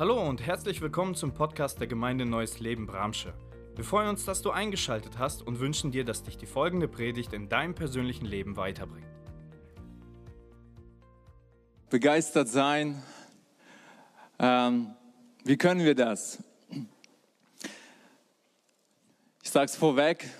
Hallo 0.00 0.22
und 0.22 0.46
herzlich 0.46 0.80
willkommen 0.80 1.16
zum 1.16 1.34
Podcast 1.34 1.80
der 1.80 1.88
Gemeinde 1.88 2.24
Neues 2.24 2.60
Leben 2.60 2.86
Bramsche. 2.86 3.34
Wir 3.74 3.82
freuen 3.82 4.10
uns, 4.10 4.24
dass 4.24 4.42
du 4.42 4.52
eingeschaltet 4.52 5.18
hast 5.18 5.42
und 5.42 5.58
wünschen 5.58 5.90
dir, 5.90 6.04
dass 6.04 6.22
dich 6.22 6.36
die 6.36 6.46
folgende 6.46 6.86
Predigt 6.86 7.32
in 7.32 7.48
deinem 7.48 7.74
persönlichen 7.74 8.24
Leben 8.24 8.56
weiterbringt. 8.56 9.08
Begeistert 11.90 12.46
sein. 12.46 13.02
Ähm, 14.38 14.94
wie 15.42 15.56
können 15.56 15.84
wir 15.84 15.96
das? 15.96 16.44
Ich 19.42 19.50
sage 19.50 19.64
es 19.66 19.74
vorweg, 19.74 20.30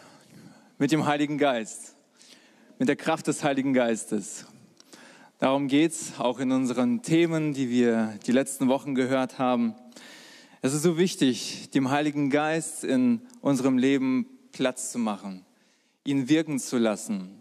mit 0.79 0.93
dem 0.93 1.05
Heiligen 1.05 1.37
Geist, 1.37 1.97
mit 2.79 2.89
der 2.89 2.95
Kraft 2.95 3.27
des 3.27 3.43
Heiligen 3.43 3.75
Geistes. 3.75 4.47
Darum 5.41 5.69
geht 5.69 5.93
es 5.93 6.19
auch 6.19 6.41
in 6.41 6.51
unseren 6.51 7.01
Themen, 7.03 7.55
die 7.55 7.71
wir 7.71 8.19
die 8.27 8.33
letzten 8.33 8.67
Wochen 8.67 8.97
gehört 8.97 9.39
haben. 9.39 9.77
Es 10.63 10.75
ist 10.75 10.83
so 10.83 10.99
wichtig, 10.99 11.71
dem 11.71 11.91
Heiligen 11.91 12.29
Geist 12.29 12.83
in 12.83 13.23
unserem 13.41 13.79
Leben 13.79 14.27
Platz 14.51 14.91
zu 14.91 14.99
machen, 14.99 15.47
ihn 16.03 16.29
wirken 16.29 16.59
zu 16.59 16.77
lassen, 16.77 17.39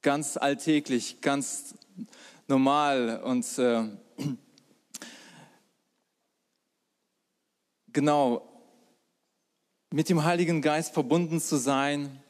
ganz 0.00 0.36
alltäglich, 0.36 1.22
ganz 1.22 1.74
normal 2.46 3.20
und 3.24 3.58
äh, 3.58 3.82
genau 7.92 8.46
mit 9.90 10.08
dem 10.08 10.22
Heiligen 10.22 10.62
Geist 10.62 10.94
verbunden 10.94 11.40
zu 11.40 11.56
sein, 11.56 12.20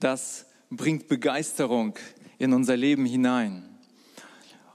das 0.00 0.46
bringt 0.70 1.06
Begeisterung 1.06 1.98
in 2.38 2.54
unser 2.54 2.78
Leben 2.78 3.04
hinein. 3.04 3.73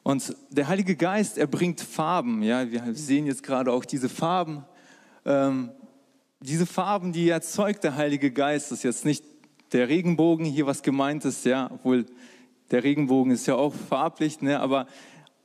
Und 0.03 0.35
der 0.49 0.67
Heilige 0.67 0.95
Geist, 0.95 1.37
er 1.37 1.47
bringt 1.47 1.81
Farben. 1.81 2.41
Ja, 2.41 2.69
wir 2.71 2.93
sehen 2.93 3.25
jetzt 3.25 3.43
gerade 3.43 3.71
auch 3.71 3.85
diese 3.85 4.09
Farben. 4.09 4.63
Ähm, 5.25 5.71
diese 6.41 6.65
Farben, 6.65 7.11
die 7.11 7.29
erzeugt 7.29 7.83
der 7.83 7.95
Heilige 7.95 8.31
Geist, 8.31 8.71
das 8.71 8.79
ist 8.79 8.83
jetzt 8.83 9.05
nicht 9.05 9.23
der 9.73 9.89
Regenbogen 9.89 10.45
hier, 10.45 10.65
was 10.65 10.81
gemeint 10.81 11.25
ist, 11.25 11.45
ja, 11.45 11.69
obwohl 11.71 12.05
der 12.71 12.83
Regenbogen 12.83 13.31
ist 13.31 13.45
ja 13.45 13.55
auch 13.55 13.73
farblich, 13.73 14.41
ne, 14.41 14.59
aber 14.59 14.87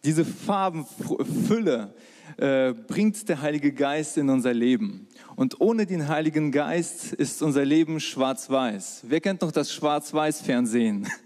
diese 0.05 0.25
Farbenfülle 0.25 1.95
äh, 2.37 2.73
bringt 2.73 3.29
der 3.29 3.41
Heilige 3.43 3.73
Geist 3.73 4.17
in 4.19 4.29
unser 4.29 4.53
Leben. 4.53 5.09
Und 5.37 5.61
ohne 5.61 5.87
den 5.87 6.09
Heiligen 6.09 6.53
Geist 6.53 7.13
ist 7.13 7.43
unser 7.43 7.65
Leben 7.65 8.01
schwarz-weiß. 8.01 9.05
Wer 9.09 9.21
kennt 9.21 9.43
noch 9.43 9.53
das 9.53 9.73
Schwarz-Weiß-Fernsehen? 9.73 11.09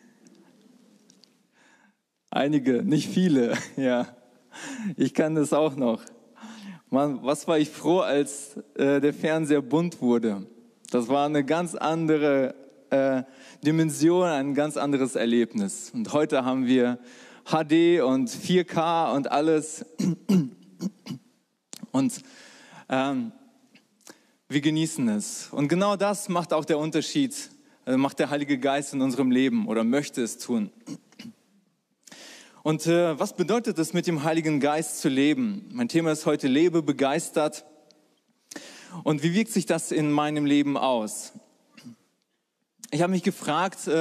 Einige, 2.31 2.83
nicht 2.83 3.09
viele, 3.09 3.57
ja. 3.77 4.07
Ich 4.97 5.15
kann 5.15 5.35
das 5.35 5.53
auch 5.53 5.77
noch. 5.77 6.03
Mann, 6.91 7.21
was 7.23 7.47
war 7.49 7.59
ich 7.59 7.71
froh, 7.71 8.01
als 8.01 8.57
äh, 8.75 9.01
der 9.01 9.15
Fernseher 9.15 9.63
bunt 9.63 10.01
wurde. 10.01 10.47
Das 10.91 11.09
war 11.09 11.27
eine 11.27 11.45
ganz 11.45 11.75
andere 11.75 12.55
äh, 12.91 13.23
Dimension, 13.65 14.27
ein 14.27 14.55
ganz 14.55 14.77
anderes 14.77 15.15
Erlebnis. 15.15 15.91
Und 15.95 16.13
heute 16.13 16.45
haben 16.45 16.67
wir 16.67 16.99
HD 17.45 18.03
und 18.03 18.31
4K 18.31 19.15
und 19.15 19.31
alles. 19.31 19.85
Und 21.91 22.21
ähm, 22.91 23.33
wir 24.49 24.61
genießen 24.61 25.09
es. 25.09 25.49
Und 25.51 25.69
genau 25.69 25.97
das 25.97 26.29
macht 26.29 26.53
auch 26.53 26.67
der 26.67 26.79
Unterschied, 26.79 27.35
also 27.87 27.99
macht 27.99 28.19
der 28.19 28.31
Heilige 28.31 28.59
Geist 28.59 28.93
in 28.93 29.01
unserem 29.01 29.31
Leben 29.31 29.67
oder 29.67 29.85
möchte 29.85 30.23
es 30.23 30.39
tun. 30.39 30.71
Und 32.65 32.87
äh, 32.87 33.19
was 33.19 33.35
bedeutet 33.37 33.79
es, 33.79 33.93
mit 33.93 34.07
dem 34.07 34.25
Heiligen 34.25 34.59
Geist 34.59 35.01
zu 35.01 35.09
leben? 35.09 35.69
Mein 35.73 35.89
Thema 35.89 36.11
ist 36.11 36.27
heute 36.27 36.49
Lebe 36.49 36.83
begeistert. 36.83 37.65
Und 39.05 39.23
wie 39.23 39.33
wirkt 39.33 39.53
sich 39.53 39.65
das 39.65 39.93
in 39.93 40.11
meinem 40.11 40.45
Leben 40.45 40.77
aus? 40.77 41.33
Ich 42.91 43.01
habe 43.01 43.13
mich 43.13 43.23
gefragt, 43.23 43.87
äh, 43.87 43.93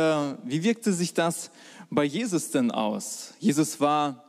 wie 0.43 0.63
wirkte 0.63 0.91
sich 0.91 1.13
das 1.13 1.51
bei 1.91 2.03
Jesus 2.03 2.49
denn 2.49 2.71
aus? 2.71 3.35
Jesus 3.39 3.79
war 3.79 4.23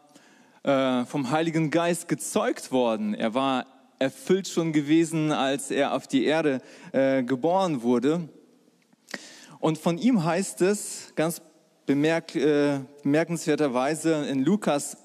äh, 0.62 1.06
vom 1.06 1.30
Heiligen 1.30 1.70
Geist 1.70 2.06
gezeugt 2.06 2.70
worden. 2.70 3.14
Er 3.14 3.32
war 3.32 3.64
erfüllt 3.98 4.46
schon 4.46 4.74
gewesen, 4.74 5.32
als 5.32 5.70
er 5.70 5.94
auf 5.94 6.06
die 6.06 6.24
Erde 6.24 6.60
äh, 6.92 7.22
geboren 7.22 7.82
wurde. 7.82 8.28
Und 9.58 9.78
von 9.78 9.96
ihm 9.96 10.22
heißt 10.22 10.60
es 10.62 11.12
ganz 11.16 11.40
bemerk, 11.88 12.34
äh, 12.36 12.80
bemerkenswerterweise 13.02 14.26
in 14.26 14.44
Lukas 14.44 14.98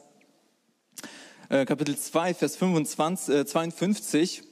äh, 1.48 1.66
Kapitel 1.66 1.98
2, 1.98 2.34
Vers 2.34 2.58
25, 2.58 3.34
äh, 3.34 3.46
52, 3.46 4.44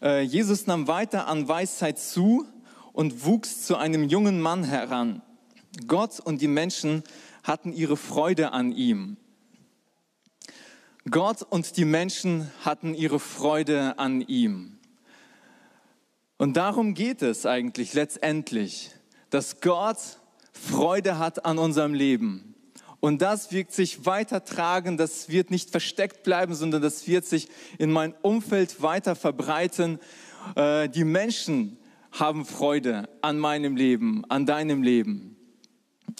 äh, 0.00 0.20
Jesus 0.20 0.68
nahm 0.68 0.86
weiter 0.86 1.26
an 1.26 1.48
Weisheit 1.48 1.98
zu 1.98 2.46
und 2.92 3.24
wuchs 3.24 3.66
zu 3.66 3.76
einem 3.76 4.04
jungen 4.04 4.40
Mann 4.40 4.62
heran. 4.62 5.22
Gott 5.88 6.20
und 6.20 6.40
die 6.40 6.46
Menschen 6.46 7.02
hatten 7.42 7.72
ihre 7.72 7.96
Freude 7.96 8.52
an 8.52 8.70
ihm. 8.70 9.16
Gott 11.10 11.42
und 11.42 11.76
die 11.76 11.84
Menschen 11.84 12.48
hatten 12.64 12.94
ihre 12.94 13.18
Freude 13.18 13.98
an 13.98 14.20
ihm. 14.20 14.78
Und 16.38 16.56
darum 16.56 16.94
geht 16.94 17.22
es 17.22 17.44
eigentlich 17.44 17.94
letztendlich, 17.94 18.92
dass 19.30 19.60
Gott 19.60 20.19
Freude 20.60 21.18
hat 21.18 21.44
an 21.44 21.58
unserem 21.58 21.94
Leben. 21.94 22.54
Und 23.00 23.22
das 23.22 23.50
wirkt 23.50 23.72
sich 23.72 24.04
weiter 24.04 24.44
tragen, 24.44 24.98
das 24.98 25.30
wird 25.30 25.50
nicht 25.50 25.70
versteckt 25.70 26.22
bleiben, 26.22 26.54
sondern 26.54 26.82
das 26.82 27.08
wird 27.08 27.24
sich 27.24 27.48
in 27.78 27.90
mein 27.90 28.14
Umfeld 28.20 28.82
weiter 28.82 29.16
verbreiten. 29.16 29.98
Äh, 30.54 30.90
die 30.90 31.04
Menschen 31.04 31.78
haben 32.12 32.44
Freude 32.44 33.08
an 33.22 33.38
meinem 33.38 33.76
Leben, 33.76 34.24
an 34.28 34.44
deinem 34.44 34.82
Leben. 34.82 35.36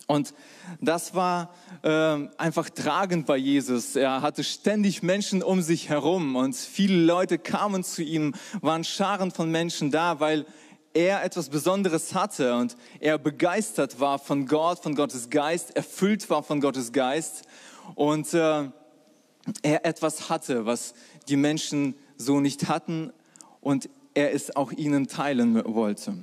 Und 0.06 0.34
das 0.80 1.14
war 1.14 1.54
äh, 1.82 2.28
einfach 2.38 2.70
tragend 2.70 3.26
bei 3.26 3.36
Jesus. 3.36 3.94
Er 3.94 4.22
hatte 4.22 4.42
ständig 4.42 5.02
Menschen 5.02 5.42
um 5.42 5.62
sich 5.62 5.88
herum 5.88 6.34
und 6.34 6.56
viele 6.56 7.04
Leute 7.04 7.38
kamen 7.38 7.84
zu 7.84 8.02
ihm, 8.02 8.34
waren 8.60 8.84
Scharen 8.84 9.30
von 9.30 9.50
Menschen 9.50 9.90
da, 9.90 10.18
weil 10.18 10.46
er 10.92 11.24
etwas 11.24 11.48
Besonderes 11.48 12.14
hatte 12.14 12.54
und 12.54 12.76
er 12.98 13.18
begeistert 13.18 14.00
war 14.00 14.18
von 14.18 14.46
Gott, 14.46 14.80
von 14.80 14.94
Gottes 14.94 15.30
Geist, 15.30 15.76
erfüllt 15.76 16.28
war 16.30 16.42
von 16.42 16.60
Gottes 16.60 16.92
Geist 16.92 17.42
und 17.94 18.32
äh, 18.34 18.68
er 19.62 19.84
etwas 19.84 20.28
hatte, 20.28 20.66
was 20.66 20.94
die 21.28 21.36
Menschen 21.36 21.94
so 22.16 22.40
nicht 22.40 22.68
hatten 22.68 23.12
und 23.60 23.88
er 24.14 24.34
es 24.34 24.54
auch 24.56 24.72
ihnen 24.72 25.06
teilen 25.06 25.62
wollte. 25.64 26.14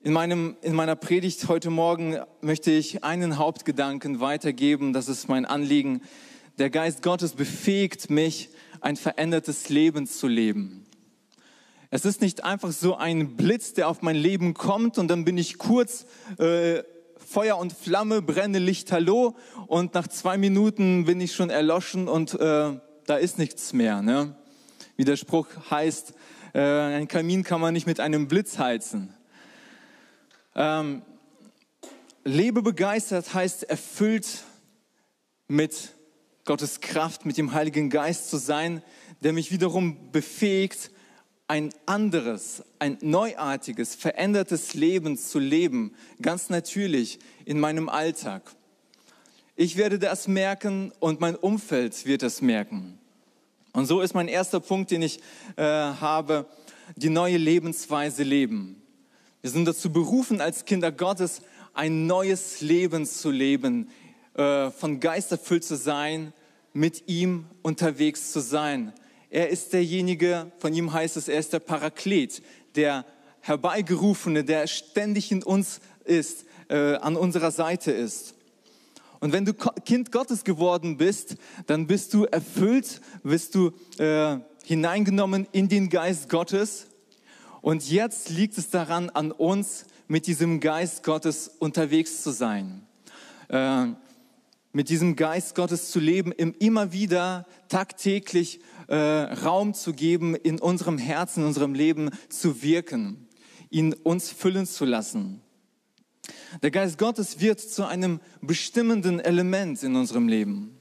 In, 0.00 0.12
meinem, 0.12 0.56
in 0.62 0.74
meiner 0.74 0.96
Predigt 0.96 1.48
heute 1.48 1.70
Morgen 1.70 2.18
möchte 2.40 2.70
ich 2.70 3.04
einen 3.04 3.38
Hauptgedanken 3.38 4.20
weitergeben, 4.20 4.92
das 4.92 5.08
ist 5.08 5.28
mein 5.28 5.44
Anliegen. 5.44 6.02
Der 6.58 6.70
Geist 6.70 7.02
Gottes 7.02 7.32
befähigt 7.32 8.10
mich, 8.10 8.50
ein 8.80 8.96
verändertes 8.96 9.68
Leben 9.68 10.06
zu 10.06 10.28
leben. 10.28 10.87
Es 11.90 12.04
ist 12.04 12.20
nicht 12.20 12.44
einfach 12.44 12.70
so 12.70 12.96
ein 12.96 13.34
Blitz, 13.36 13.72
der 13.72 13.88
auf 13.88 14.02
mein 14.02 14.16
Leben 14.16 14.52
kommt 14.52 14.98
und 14.98 15.08
dann 15.08 15.24
bin 15.24 15.38
ich 15.38 15.56
kurz 15.56 16.04
äh, 16.38 16.82
Feuer 17.16 17.56
und 17.56 17.72
Flamme, 17.72 18.20
brenne 18.20 18.58
Licht, 18.58 18.92
hallo 18.92 19.34
und 19.68 19.94
nach 19.94 20.06
zwei 20.06 20.36
Minuten 20.36 21.06
bin 21.06 21.18
ich 21.18 21.34
schon 21.34 21.48
erloschen 21.48 22.06
und 22.06 22.34
äh, 22.34 22.78
da 23.06 23.16
ist 23.16 23.38
nichts 23.38 23.72
mehr. 23.72 24.02
Ne? 24.02 24.36
Wie 24.96 25.06
der 25.06 25.16
Spruch 25.16 25.46
heißt, 25.70 26.12
äh, 26.52 26.60
ein 26.60 27.08
Kamin 27.08 27.42
kann 27.42 27.62
man 27.62 27.72
nicht 27.72 27.86
mit 27.86 28.00
einem 28.00 28.28
Blitz 28.28 28.58
heizen. 28.58 29.14
Ähm, 30.54 31.00
lebe 32.22 32.60
begeistert 32.60 33.32
heißt 33.32 33.62
erfüllt 33.62 34.44
mit 35.46 35.94
Gottes 36.44 36.80
Kraft, 36.80 37.24
mit 37.24 37.38
dem 37.38 37.54
Heiligen 37.54 37.88
Geist 37.88 38.28
zu 38.28 38.36
sein, 38.36 38.82
der 39.22 39.32
mich 39.32 39.50
wiederum 39.50 40.12
befähigt, 40.12 40.90
ein 41.48 41.70
anderes, 41.86 42.62
ein 42.78 42.98
neuartiges, 43.00 43.94
verändertes 43.94 44.74
Leben 44.74 45.16
zu 45.16 45.38
leben, 45.38 45.94
ganz 46.20 46.50
natürlich 46.50 47.18
in 47.46 47.58
meinem 47.58 47.88
Alltag. 47.88 48.42
Ich 49.56 49.76
werde 49.76 49.98
das 49.98 50.28
merken 50.28 50.92
und 51.00 51.20
mein 51.20 51.34
Umfeld 51.34 52.06
wird 52.06 52.22
es 52.22 52.42
merken. 52.42 52.98
Und 53.72 53.86
so 53.86 54.02
ist 54.02 54.14
mein 54.14 54.28
erster 54.28 54.60
Punkt, 54.60 54.90
den 54.90 55.02
ich 55.02 55.20
äh, 55.56 55.62
habe, 55.64 56.46
die 56.96 57.08
neue 57.08 57.38
Lebensweise 57.38 58.22
leben. 58.22 58.82
Wir 59.40 59.50
sind 59.50 59.64
dazu 59.64 59.90
berufen, 59.90 60.40
als 60.40 60.64
Kinder 60.64 60.92
Gottes 60.92 61.42
ein 61.72 62.06
neues 62.06 62.60
Leben 62.60 63.06
zu 63.06 63.30
leben, 63.30 63.88
äh, 64.34 64.70
von 64.70 65.00
Geist 65.00 65.32
erfüllt 65.32 65.64
zu 65.64 65.76
sein, 65.76 66.32
mit 66.72 67.08
ihm 67.08 67.46
unterwegs 67.62 68.32
zu 68.32 68.40
sein, 68.40 68.92
er 69.30 69.48
ist 69.48 69.72
derjenige, 69.72 70.50
von 70.58 70.72
ihm 70.72 70.92
heißt 70.92 71.16
es, 71.16 71.28
er 71.28 71.38
ist 71.38 71.52
der 71.52 71.60
Paraklet, 71.60 72.42
der 72.74 73.04
Herbeigerufene, 73.40 74.44
der 74.44 74.66
ständig 74.66 75.30
in 75.30 75.42
uns 75.42 75.80
ist, 76.04 76.44
äh, 76.68 76.94
an 76.96 77.16
unserer 77.16 77.50
Seite 77.50 77.92
ist. 77.92 78.34
Und 79.20 79.32
wenn 79.32 79.44
du 79.44 79.52
Kind 79.52 80.12
Gottes 80.12 80.44
geworden 80.44 80.96
bist, 80.96 81.36
dann 81.66 81.86
bist 81.86 82.14
du 82.14 82.24
erfüllt, 82.24 83.00
bist 83.22 83.54
du 83.54 83.72
äh, 83.98 84.38
hineingenommen 84.64 85.46
in 85.52 85.68
den 85.68 85.88
Geist 85.88 86.28
Gottes. 86.28 86.86
Und 87.60 87.90
jetzt 87.90 88.30
liegt 88.30 88.56
es 88.58 88.70
daran, 88.70 89.10
an 89.10 89.32
uns 89.32 89.86
mit 90.06 90.26
diesem 90.26 90.60
Geist 90.60 91.02
Gottes 91.02 91.50
unterwegs 91.58 92.22
zu 92.22 92.30
sein. 92.30 92.86
Äh, 93.48 93.88
mit 94.72 94.88
diesem 94.88 95.16
Geist 95.16 95.54
Gottes 95.54 95.90
zu 95.90 95.98
leben, 95.98 96.32
ihm 96.36 96.54
immer 96.58 96.92
wieder 96.92 97.46
tagtäglich 97.68 98.60
äh, 98.86 98.96
Raum 98.96 99.74
zu 99.74 99.92
geben, 99.92 100.34
in 100.34 100.60
unserem 100.60 100.98
Herzen, 100.98 101.40
in 101.40 101.46
unserem 101.46 101.74
Leben 101.74 102.10
zu 102.28 102.62
wirken, 102.62 103.28
ihn 103.70 103.94
uns 103.94 104.30
füllen 104.30 104.66
zu 104.66 104.84
lassen. 104.84 105.42
Der 106.62 106.70
Geist 106.70 106.98
Gottes 106.98 107.40
wird 107.40 107.60
zu 107.60 107.86
einem 107.86 108.20
bestimmenden 108.40 109.20
Element 109.20 109.82
in 109.82 109.96
unserem 109.96 110.28
Leben. 110.28 110.78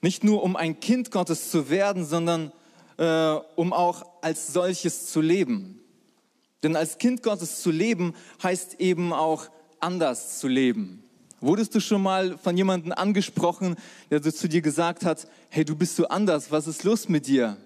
Nicht 0.00 0.24
nur 0.24 0.42
um 0.42 0.56
ein 0.56 0.80
Kind 0.80 1.10
Gottes 1.10 1.50
zu 1.50 1.70
werden, 1.70 2.04
sondern 2.04 2.52
äh, 2.98 3.34
um 3.56 3.72
auch 3.72 4.04
als 4.22 4.52
solches 4.52 5.06
zu 5.06 5.20
leben. 5.20 5.80
Denn 6.62 6.76
als 6.76 6.98
Kind 6.98 7.22
Gottes 7.22 7.60
zu 7.60 7.70
leben 7.70 8.14
heißt 8.42 8.80
eben 8.80 9.12
auch 9.12 9.50
anders 9.80 10.38
zu 10.40 10.48
leben. 10.48 11.03
Wurdest 11.44 11.74
du 11.74 11.80
schon 11.80 12.02
mal 12.02 12.38
von 12.38 12.56
jemandem 12.56 12.92
angesprochen, 12.92 13.76
der 14.10 14.22
zu 14.22 14.48
dir 14.48 14.62
gesagt 14.62 15.04
hat, 15.04 15.28
hey, 15.50 15.62
du 15.62 15.76
bist 15.76 15.94
so 15.94 16.08
anders, 16.08 16.50
was 16.50 16.66
ist 16.66 16.84
los 16.84 17.10
mit 17.10 17.26
dir? 17.26 17.58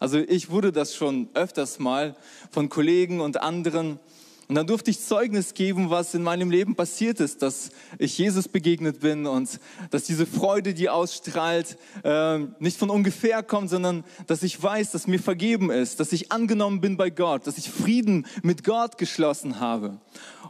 Also 0.00 0.18
ich 0.18 0.50
wurde 0.50 0.72
das 0.72 0.96
schon 0.96 1.28
öfters 1.32 1.78
mal 1.78 2.16
von 2.50 2.68
Kollegen 2.68 3.20
und 3.20 3.40
anderen. 3.40 4.00
Und 4.48 4.56
dann 4.56 4.66
durfte 4.66 4.90
ich 4.90 5.00
Zeugnis 5.00 5.54
geben, 5.54 5.88
was 5.88 6.14
in 6.14 6.24
meinem 6.24 6.50
Leben 6.50 6.74
passiert 6.74 7.20
ist, 7.20 7.42
dass 7.42 7.70
ich 7.96 8.18
Jesus 8.18 8.48
begegnet 8.48 8.98
bin 8.98 9.26
und 9.28 9.60
dass 9.92 10.02
diese 10.02 10.26
Freude, 10.26 10.74
die 10.74 10.88
ausstrahlt, 10.88 11.78
äh, 12.02 12.40
nicht 12.58 12.76
von 12.76 12.90
ungefähr 12.90 13.44
kommt, 13.44 13.70
sondern 13.70 14.02
dass 14.26 14.42
ich 14.42 14.60
weiß, 14.60 14.90
dass 14.90 15.06
mir 15.06 15.20
vergeben 15.20 15.70
ist, 15.70 16.00
dass 16.00 16.12
ich 16.12 16.32
angenommen 16.32 16.80
bin 16.80 16.96
bei 16.96 17.10
Gott, 17.10 17.46
dass 17.46 17.56
ich 17.56 17.70
Frieden 17.70 18.26
mit 18.42 18.64
Gott 18.64 18.98
geschlossen 18.98 19.60
habe 19.60 20.00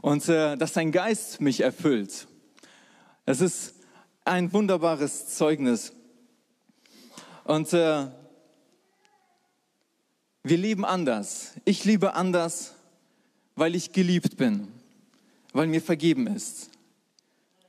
und 0.01 0.27
äh, 0.31 0.57
dass 0.57 0.73
sein 0.73 0.91
Geist 0.91 1.43
mich 1.43 1.61
erfüllt. 1.61 2.29
Es 3.25 3.41
ist 3.41 3.75
ein 4.25 4.53
wunderbares 4.53 5.35
Zeugnis. 5.37 5.93
Und 7.45 7.73
äh, 7.73 8.07
wir 10.45 10.59
leben 10.59 10.85
anders. 10.85 11.53
Ich 11.65 11.85
liebe 11.85 12.15
anders 12.15 12.75
weil 13.55 13.75
ich 13.75 13.93
geliebt 13.93 14.37
bin, 14.37 14.69
weil 15.53 15.67
mir 15.67 15.83
vergeben 15.83 16.27
ist. 16.27 16.71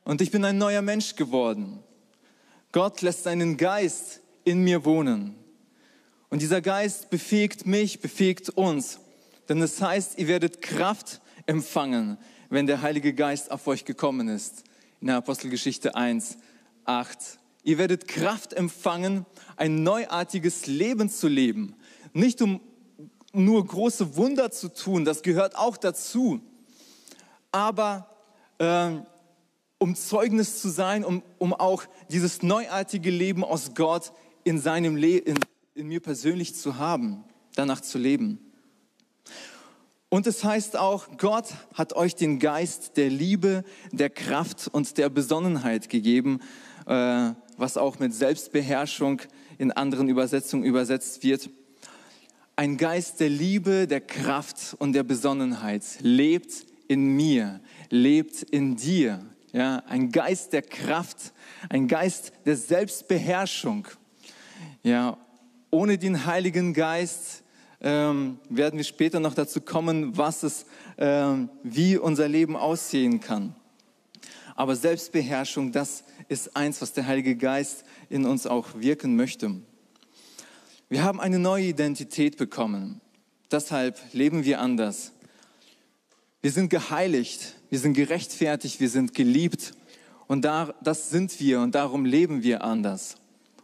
Und 0.04 0.22
ich 0.22 0.32
bin 0.32 0.44
ein 0.46 0.58
neuer 0.58 0.82
Mensch 0.82 1.16
geworden. 1.16 1.80
Gott 2.72 3.02
lässt 3.02 3.24
seinen 3.24 3.58
Geist 3.58 4.22
in 4.44 4.64
mir 4.64 4.86
wohnen. 4.86 5.36
Und 6.30 6.42
dieser 6.42 6.62
Geist 6.62 7.10
befähigt 7.10 7.66
mich, 7.66 8.02
befähigt 8.02 8.50
uns. 8.50 9.00
Denn 9.48 9.62
es 9.62 9.82
heißt, 9.82 10.18
ihr 10.18 10.28
werdet 10.28 10.62
Kraft 10.62 11.22
empfangen, 11.46 12.18
wenn 12.50 12.66
der 12.66 12.82
Heilige 12.82 13.14
Geist 13.14 13.52
auf 13.52 13.68
euch 13.68 13.86
gekommen 13.86 14.28
ist. 14.28 14.64
In 15.04 15.08
der 15.08 15.18
Apostelgeschichte 15.18 15.96
1, 15.96 16.38
8. 16.86 17.18
Ihr 17.64 17.78
werdet 17.78 18.08
Kraft 18.08 18.54
empfangen, 18.54 19.26
ein 19.58 19.84
neuartiges 19.84 20.66
Leben 20.66 21.10
zu 21.10 21.28
leben. 21.28 21.76
Nicht 22.14 22.42
um 22.42 22.62
nur 23.34 23.68
große 23.68 24.16
Wunder 24.16 24.50
zu 24.50 24.74
tun, 24.74 25.04
das 25.04 25.22
gehört 25.22 25.58
auch 25.58 25.76
dazu. 25.76 26.40
Aber 27.52 28.16
äh, 28.60 28.92
um 29.78 29.94
Zeugnis 29.98 30.62
zu 30.62 30.70
sein, 30.70 31.04
um, 31.04 31.22
um 31.38 31.54
auch 31.54 31.84
dieses 32.10 32.42
neuartige 32.42 33.10
Leben 33.10 33.44
aus 33.44 33.76
Gott 33.76 34.14
in 34.46 34.58
seinem 34.58 34.96
Le 34.96 35.18
in, 35.18 35.38
in 35.76 35.90
mir 35.90 36.00
persönlich 36.00 36.56
zu 36.56 36.78
haben, 36.78 37.26
danach 37.56 37.82
zu 37.82 37.98
leben. 37.98 38.53
Und 40.14 40.28
es 40.28 40.44
heißt 40.44 40.78
auch, 40.78 41.18
Gott 41.18 41.48
hat 41.74 41.94
euch 41.94 42.14
den 42.14 42.38
Geist 42.38 42.98
der 42.98 43.10
Liebe, 43.10 43.64
der 43.92 44.12
Kraft 44.12 44.70
und 44.72 45.00
der 45.00 45.10
Besonnenheit 45.10 45.90
gegeben, 45.90 46.40
äh, 46.86 47.32
was 47.58 47.78
auch 47.78 47.98
mit 47.98 48.14
Selbstbeherrschung 48.14 49.24
in 49.58 49.72
anderen 49.72 50.10
Übersetzungen 50.10 50.66
übersetzt 50.66 51.24
wird 51.24 51.50
ein 52.56 52.78
Geist 52.78 53.20
der 53.20 53.30
Liebe, 53.30 53.88
der 53.88 54.02
Kraft 54.02 54.76
und 54.78 54.94
der 54.94 55.02
Besonnenheit 55.02 55.84
lebt 56.02 56.68
in 56.88 57.16
mir, 57.16 57.60
lebt 57.90 58.44
in 58.44 58.76
dir. 58.76 59.26
Ja, 59.52 59.84
ein 59.88 60.12
Geist 60.12 60.54
der 60.54 60.62
Kraft, 60.62 61.34
ein 61.70 61.88
Geist 61.88 62.32
der 62.46 62.56
Selbstbeherrschung. 62.56 63.88
Ja, 64.84 65.18
ohne 65.72 65.98
den 65.98 66.28
Heiligen 66.28 66.76
Geist 66.76 67.43
ähm, 67.84 68.40
werden 68.50 68.78
wir 68.78 68.86
später 68.86 69.20
noch 69.20 69.34
dazu 69.34 69.62
kommen, 69.62 70.18
was 70.18 70.44
es, 70.44 70.66
ähm, 70.98 71.50
wie 71.64 71.98
unser 71.98 72.28
Leben 72.28 72.56
aussehen 72.56 73.20
kann. 73.20 73.56
Aber 74.56 74.76
Selbstbeherrschung, 74.76 75.72
das 75.72 76.04
ist 76.30 76.56
eins, 76.56 76.82
was 76.82 76.94
der 76.94 77.06
Heilige 77.06 77.36
Geist 77.36 77.84
in 78.10 78.26
uns 78.26 78.48
auch 78.48 78.70
wirken 78.76 79.16
möchte. 79.16 79.62
Wir 80.90 81.04
haben 81.04 81.20
eine 81.20 81.40
neue 81.40 81.66
Identität 81.66 82.38
bekommen. 82.38 83.02
Deshalb 83.52 84.00
leben 84.14 84.46
wir 84.46 84.62
anders. 84.62 85.12
Wir 86.42 86.52
sind 86.52 86.70
geheiligt, 86.70 87.56
wir 87.70 87.80
sind 87.80 87.94
gerechtfertigt, 87.94 88.80
wir 88.80 88.90
sind 88.90 89.14
geliebt. 89.14 89.74
Und 90.28 90.46
da, 90.46 90.74
das 90.82 91.10
sind 91.10 91.40
wir 91.40 91.60
und 91.60 91.76
darum 91.76 92.06
leben 92.06 92.44
wir 92.44 92.64
anders. 92.64 93.16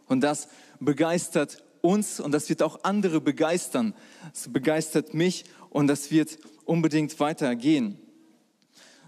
Und 0.06 0.20
das 0.20 0.48
begeistert 0.80 1.62
uns 1.82 2.20
und 2.20 2.32
das 2.32 2.48
wird 2.48 2.62
auch 2.62 2.84
andere 2.84 3.20
begeistern. 3.20 3.94
Es 4.34 4.52
begeistert 4.52 5.14
mich 5.14 5.44
und 5.70 5.86
das 5.86 6.10
wird 6.10 6.38
unbedingt 6.64 7.18
weitergehen. 7.20 7.98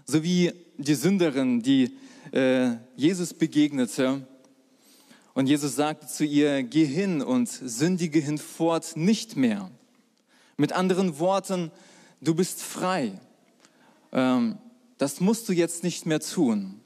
So 0.05 0.23
wie 0.23 0.53
die 0.77 0.95
Sünderin, 0.95 1.61
die 1.61 1.97
äh, 2.31 2.75
Jesus 2.95 3.33
begegnete 3.33 4.27
und 5.33 5.47
Jesus 5.47 5.75
sagte 5.75 6.07
zu 6.07 6.25
ihr, 6.25 6.63
geh 6.63 6.85
hin 6.85 7.21
und 7.21 7.49
sündige 7.49 8.19
hinfort 8.19 8.95
nicht 8.95 9.35
mehr. 9.35 9.71
Mit 10.57 10.73
anderen 10.73 11.19
Worten, 11.19 11.71
du 12.21 12.35
bist 12.35 12.61
frei. 12.61 13.19
Ähm, 14.11 14.57
das 14.97 15.19
musst 15.19 15.49
du 15.49 15.53
jetzt 15.53 15.83
nicht 15.83 16.05
mehr 16.05 16.19
tun. 16.19 16.79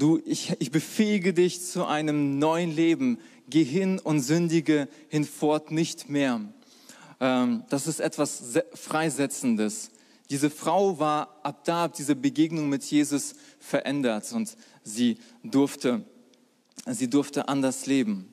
Du, 0.00 0.18
ich, 0.24 0.54
ich 0.60 0.70
befähige 0.70 1.34
dich 1.34 1.62
zu 1.62 1.84
einem 1.84 2.38
neuen 2.38 2.74
Leben. 2.74 3.18
Geh 3.50 3.64
hin 3.64 3.98
und 3.98 4.20
sündige 4.20 4.88
hinfort 5.08 5.70
nicht 5.70 6.08
mehr. 6.08 6.40
Ähm, 7.20 7.64
das 7.68 7.86
ist 7.86 8.00
etwas 8.00 8.42
Freisetzendes. 8.72 9.90
Diese 10.30 10.48
Frau 10.48 10.98
war 10.98 11.38
ab 11.42 11.64
da, 11.66 11.84
ab 11.84 11.92
dieser 11.92 12.14
Begegnung 12.14 12.70
mit 12.70 12.82
Jesus 12.82 13.34
verändert 13.58 14.32
und 14.32 14.56
sie 14.84 15.18
durfte 15.44 16.02
Sie 16.86 17.10
durfte 17.10 17.48
anders 17.48 17.84
leben. 17.84 18.32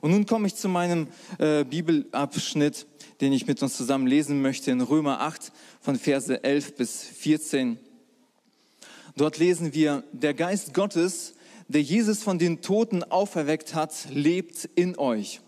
Und 0.00 0.12
nun 0.12 0.24
komme 0.24 0.46
ich 0.46 0.54
zu 0.54 0.70
meinem 0.70 1.08
äh, 1.38 1.62
Bibelabschnitt, 1.62 2.86
den 3.20 3.34
ich 3.34 3.46
mit 3.46 3.62
uns 3.62 3.76
zusammen 3.76 4.06
lesen 4.06 4.40
möchte, 4.40 4.70
in 4.70 4.80
Römer 4.80 5.20
8 5.20 5.52
von 5.82 5.96
Verse 5.96 6.42
11 6.42 6.76
bis 6.76 7.02
14. 7.02 7.78
Dort 9.16 9.38
lesen 9.38 9.74
wir, 9.74 10.04
der 10.12 10.32
Geist 10.32 10.72
Gottes, 10.72 11.34
der 11.68 11.82
Jesus 11.82 12.22
von 12.22 12.38
den 12.38 12.62
Toten 12.62 13.04
auferweckt 13.04 13.74
hat, 13.74 14.06
lebt 14.10 14.68
in 14.74 14.96
euch. 14.98 15.40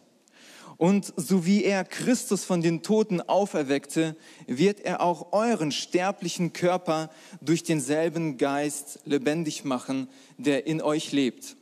Und 0.76 1.12
so 1.16 1.46
wie 1.46 1.64
er 1.64 1.84
Christus 1.84 2.44
von 2.44 2.60
den 2.60 2.82
Toten 2.82 3.20
auferweckte, 3.20 4.16
wird 4.46 4.80
er 4.80 5.00
auch 5.00 5.32
euren 5.32 5.72
sterblichen 5.72 6.52
Körper 6.52 7.10
durch 7.40 7.62
denselben 7.62 8.36
Geist 8.36 9.00
lebendig 9.04 9.64
machen, 9.64 10.08
der 10.36 10.66
in 10.66 10.82
euch 10.82 11.12
lebt. 11.12 11.56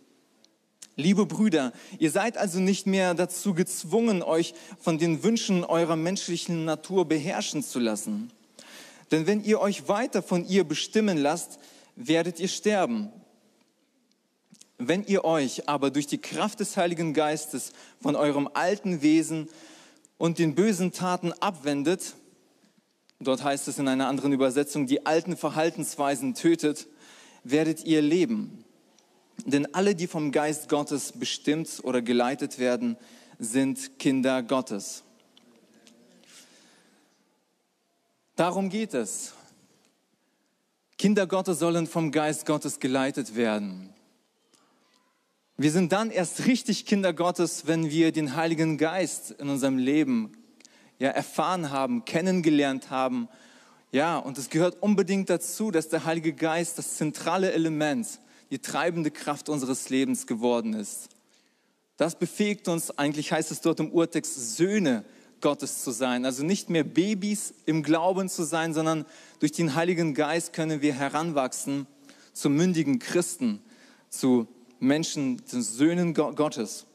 Liebe 0.97 1.25
Brüder, 1.25 1.73
ihr 1.99 2.11
seid 2.11 2.37
also 2.37 2.59
nicht 2.59 2.87
mehr 2.87 3.15
dazu 3.15 3.55
gezwungen, 3.55 4.23
euch 4.23 4.55
von 4.79 4.99
den 4.99 5.23
Wünschen 5.23 5.65
eurer 5.65 5.97
menschlichen 5.97 6.65
Natur 6.65 7.07
beherrschen 7.07 7.63
zu 7.63 7.79
lassen. 7.79 8.31
Denn 9.11 9.27
wenn 9.27 9.45
ihr 9.45 9.61
euch 9.61 9.89
weiter 9.89 10.23
von 10.23 10.47
ihr 10.47 10.65
bestimmen 10.65 11.19
lasst, 11.19 11.59
werdet 11.97 12.41
ihr 12.41 12.49
sterben. 12.49 13.11
Wenn 14.79 15.05
ihr 15.05 15.25
euch 15.25 15.69
aber 15.69 15.91
durch 15.91 16.07
die 16.07 16.19
Kraft 16.19 16.61
des 16.61 16.77
Heiligen 16.77 17.15
Geistes 17.15 17.73
von 18.01 18.17
eurem 18.17 18.49
alten 18.53 19.03
Wesen 19.03 19.49
und 20.19 20.39
den 20.39 20.55
bösen 20.55 20.93
Taten 20.93 21.33
abwendet, 21.35 22.15
dort 23.21 23.45
heißt 23.45 23.69
es 23.69 23.79
in 23.79 23.87
einer 23.87 24.09
anderen 24.09 24.33
Übersetzung, 24.33 24.87
die 24.87 25.07
alten 25.07 25.37
Verhaltensweisen 25.37 26.35
tötet, 26.35 26.89
werdet 27.45 27.85
ihr 27.85 28.03
leben. 28.03 28.65
Denn 29.45 29.73
alle, 29.75 29.95
die 29.95 30.07
vom 30.07 30.33
Geist 30.33 30.69
Gottes 30.69 31.13
bestimmt 31.13 31.81
oder 31.83 32.03
geleitet 32.03 32.59
werden, 32.59 32.97
sind 33.39 33.99
Kinder 33.99 34.43
Gottes. 34.43 35.03
Darum 38.37 38.69
geht 38.69 38.95
es. 38.95 39.35
Kinder 41.03 41.27
Gottes 41.27 41.59
sollen 41.59 41.89
vom 41.89 42.13
Geist 42.13 42.47
Gottes 42.47 42.79
geleitet 42.79 43.35
werden. 43.35 43.93
Wir 45.57 45.73
sind 45.73 45.91
dann 45.91 46.13
erst 46.13 46.47
richtig 46.47 46.87
Kinder 46.87 47.13
Gottes, 47.13 47.67
wenn 47.67 47.91
wir 47.91 48.13
den 48.13 48.37
Heiligen 48.37 48.79
Geist 48.79 49.33
in 49.33 49.49
unserem 49.49 49.79
Leben 49.79 50.31
ja, 51.01 51.09
erfahren 51.09 51.73
haben, 51.73 52.05
kennengelernt 52.05 52.91
haben. 52.91 53.29
Ja, 53.91 54.17
und 54.17 54.39
es 54.39 54.49
gehört 54.49 54.81
unbedingt 54.81 55.29
dazu, 55.29 55.73
dass 55.73 55.89
der 55.89 56.05
Heilige 56.05 56.35
Geist 56.35 56.79
das 56.79 56.99
zentrale 56.99 57.51
Element, 57.51 58.07
die 58.53 58.61
treibende 58.61 59.11
Kraft 59.11 59.49
unseres 59.49 59.91
Lebens 59.91 60.29
geworden 60.29 60.73
ist. 60.73 61.09
Das 61.97 62.17
befähigt 62.17 62.69
uns, 62.69 62.97
eigentlich 62.97 63.33
heißt 63.33 63.51
es 63.51 63.61
dort 63.61 63.81
im 63.81 63.91
Urtext, 63.91 64.57
Söhne 64.57 65.05
Gottes 65.43 65.85
zu 65.85 65.91
sein. 65.91 66.25
Also 66.25 66.45
nicht 66.45 66.71
mehr 66.71 66.85
Babys 66.85 67.53
im 67.67 67.83
Glauben 67.83 68.29
zu 68.29 68.45
sein, 68.45 68.73
sondern 68.73 69.05
durch 69.41 69.53
den 69.53 69.75
Heiligen 69.75 70.15
Geist 70.15 70.53
können 70.53 70.81
wir 70.81 70.95
heranwachsen 70.95 71.87
zu 72.33 72.49
mündigen 72.49 72.99
Christen, 72.99 73.61
zu 74.09 74.49
Menschen, 74.81 75.45
zu 75.47 75.63
Söhnen 75.63 76.15
Gottes. 76.15 76.87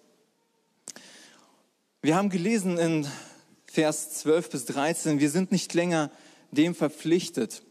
Wir 2.01 2.15
haben 2.15 2.29
gelesen 2.29 2.77
in 2.77 3.07
Vers 3.65 4.11
12 4.13 4.49
bis 4.49 4.65
13, 4.65 5.19
wir 5.19 5.29
sind 5.29 5.51
nicht 5.51 5.73
länger 5.73 6.09
dem 6.51 6.73
verpflichtet, 6.73 7.61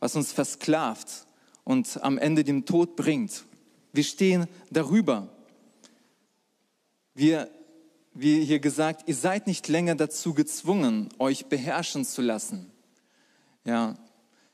was 0.00 0.16
uns 0.16 0.32
versklavt 0.32 1.26
und 1.64 2.02
am 2.02 2.18
Ende 2.18 2.44
dem 2.44 2.64
Tod 2.64 2.96
bringt. 2.96 3.44
Wir 3.92 4.04
stehen 4.04 4.46
darüber. 4.70 5.28
Wir 7.14 7.50
wie 8.14 8.44
hier 8.44 8.60
gesagt, 8.60 9.08
ihr 9.08 9.14
seid 9.14 9.46
nicht 9.46 9.68
länger 9.68 9.96
dazu 9.96 10.34
gezwungen, 10.34 11.08
euch 11.18 11.46
beherrschen 11.46 12.04
zu 12.04 12.22
lassen. 12.22 12.70
Ja, 13.64 13.96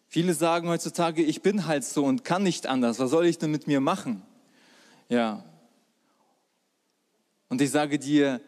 viele 0.09 0.35
sagen 0.35 0.69
heutzutage, 0.69 1.23
ich 1.23 1.43
bin 1.43 1.67
halt 1.67 1.85
so 1.85 2.05
und 2.05 2.25
kann 2.25 2.43
nicht 2.43 2.67
anders. 2.67 2.99
Was 2.99 3.11
soll 3.11 3.27
ich 3.27 3.39
denn 3.39 3.51
mit 3.51 3.67
mir 3.67 3.81
machen? 3.81 4.23
Ja. 5.09 5.45
Und 7.49 7.61
ich 7.61 7.71
sage 7.71 7.99
dir, 7.99 8.41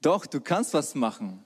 doch, 0.00 0.26
du 0.26 0.40
kannst 0.40 0.74
was 0.74 0.94
machen. 0.94 1.42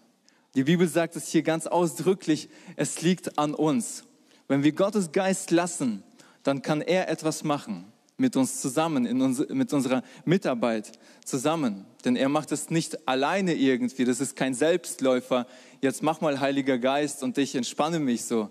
Die 0.54 0.64
Bibel 0.64 0.86
sagt 0.86 1.16
es 1.16 1.28
hier 1.28 1.42
ganz 1.42 1.66
ausdrücklich, 1.66 2.48
es 2.76 3.00
liegt 3.00 3.38
an 3.38 3.54
uns. 3.54 4.04
Wenn 4.46 4.62
wir 4.62 4.72
Gottes 4.72 5.10
Geist 5.12 5.50
lassen, 5.50 6.04
dann 6.42 6.60
kann 6.60 6.82
er 6.82 7.08
etwas 7.08 7.44
machen 7.44 7.90
mit 8.16 8.36
uns 8.36 8.60
zusammen, 8.60 9.06
in 9.06 9.20
uns, 9.20 9.48
mit 9.48 9.72
unserer 9.72 10.02
Mitarbeit 10.24 10.92
zusammen. 11.24 11.84
Denn 12.04 12.16
er 12.16 12.28
macht 12.28 12.52
es 12.52 12.70
nicht 12.70 13.08
alleine 13.08 13.54
irgendwie. 13.54 14.04
Das 14.04 14.20
ist 14.20 14.36
kein 14.36 14.54
Selbstläufer. 14.54 15.46
Jetzt 15.80 16.02
mach 16.02 16.20
mal 16.20 16.38
Heiliger 16.40 16.78
Geist 16.78 17.22
und 17.22 17.36
ich 17.38 17.54
entspanne 17.54 17.98
mich 17.98 18.24
so. 18.24 18.50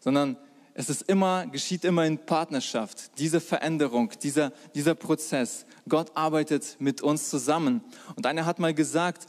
Sondern 0.00 0.36
es 0.74 0.90
ist 0.90 1.02
immer, 1.02 1.46
geschieht 1.46 1.84
immer 1.84 2.04
in 2.04 2.18
Partnerschaft. 2.18 3.18
Diese 3.18 3.40
Veränderung, 3.40 4.10
dieser, 4.22 4.52
dieser 4.74 4.96
Prozess. 4.96 5.66
Gott 5.88 6.16
arbeitet 6.16 6.76
mit 6.80 7.00
uns 7.00 7.30
zusammen. 7.30 7.82
Und 8.16 8.26
einer 8.26 8.44
hat 8.44 8.58
mal 8.58 8.74
gesagt, 8.74 9.26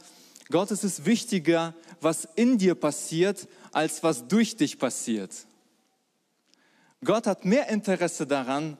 Gott 0.50 0.72
es 0.72 0.82
ist 0.82 1.06
wichtiger, 1.06 1.74
was 2.00 2.26
in 2.34 2.58
dir 2.58 2.74
passiert, 2.74 3.48
als 3.72 4.02
was 4.02 4.26
durch 4.26 4.56
dich 4.56 4.78
passiert. 4.78 5.32
Gott 7.04 7.26
hat 7.26 7.44
mehr 7.44 7.68
Interesse 7.68 8.26
daran, 8.26 8.76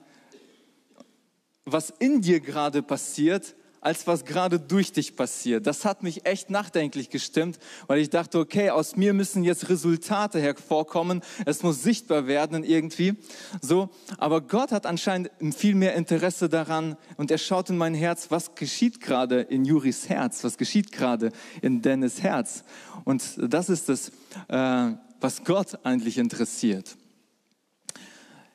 was 1.67 1.93
in 1.99 2.21
dir 2.21 2.39
gerade 2.39 2.81
passiert, 2.81 3.55
als 3.81 4.07
was 4.07 4.25
gerade 4.25 4.59
durch 4.59 4.91
dich 4.91 5.15
passiert. 5.15 5.67
Das 5.67 5.85
hat 5.85 6.01
mich 6.01 6.25
echt 6.25 6.49
nachdenklich 6.49 7.09
gestimmt, 7.09 7.59
weil 7.87 7.99
ich 7.99 8.09
dachte, 8.09 8.39
okay, 8.39 8.69
aus 8.69 8.95
mir 8.95 9.13
müssen 9.13 9.43
jetzt 9.43 9.69
Resultate 9.69 10.41
hervorkommen. 10.41 11.21
Es 11.45 11.63
muss 11.63 11.83
sichtbar 11.83 12.27
werden 12.27 12.63
irgendwie. 12.63 13.15
So. 13.61 13.89
Aber 14.17 14.41
Gott 14.41 14.71
hat 14.71 14.85
anscheinend 14.85 15.29
viel 15.55 15.75
mehr 15.75 15.95
Interesse 15.95 16.49
daran 16.49 16.97
und 17.17 17.31
er 17.31 17.37
schaut 17.37 17.69
in 17.69 17.77
mein 17.77 17.93
Herz, 17.93 18.27
was 18.29 18.55
geschieht 18.55 18.99
gerade 18.99 19.41
in 19.41 19.63
Juris 19.63 20.09
Herz? 20.09 20.43
Was 20.43 20.57
geschieht 20.57 20.91
gerade 20.91 21.31
in 21.61 21.81
Dennis 21.81 22.21
Herz? 22.21 22.63
Und 23.03 23.23
das 23.37 23.69
ist 23.69 23.89
es, 23.89 24.09
äh, 24.47 24.91
was 25.21 25.43
Gott 25.43 25.79
eigentlich 25.85 26.17
interessiert. 26.17 26.97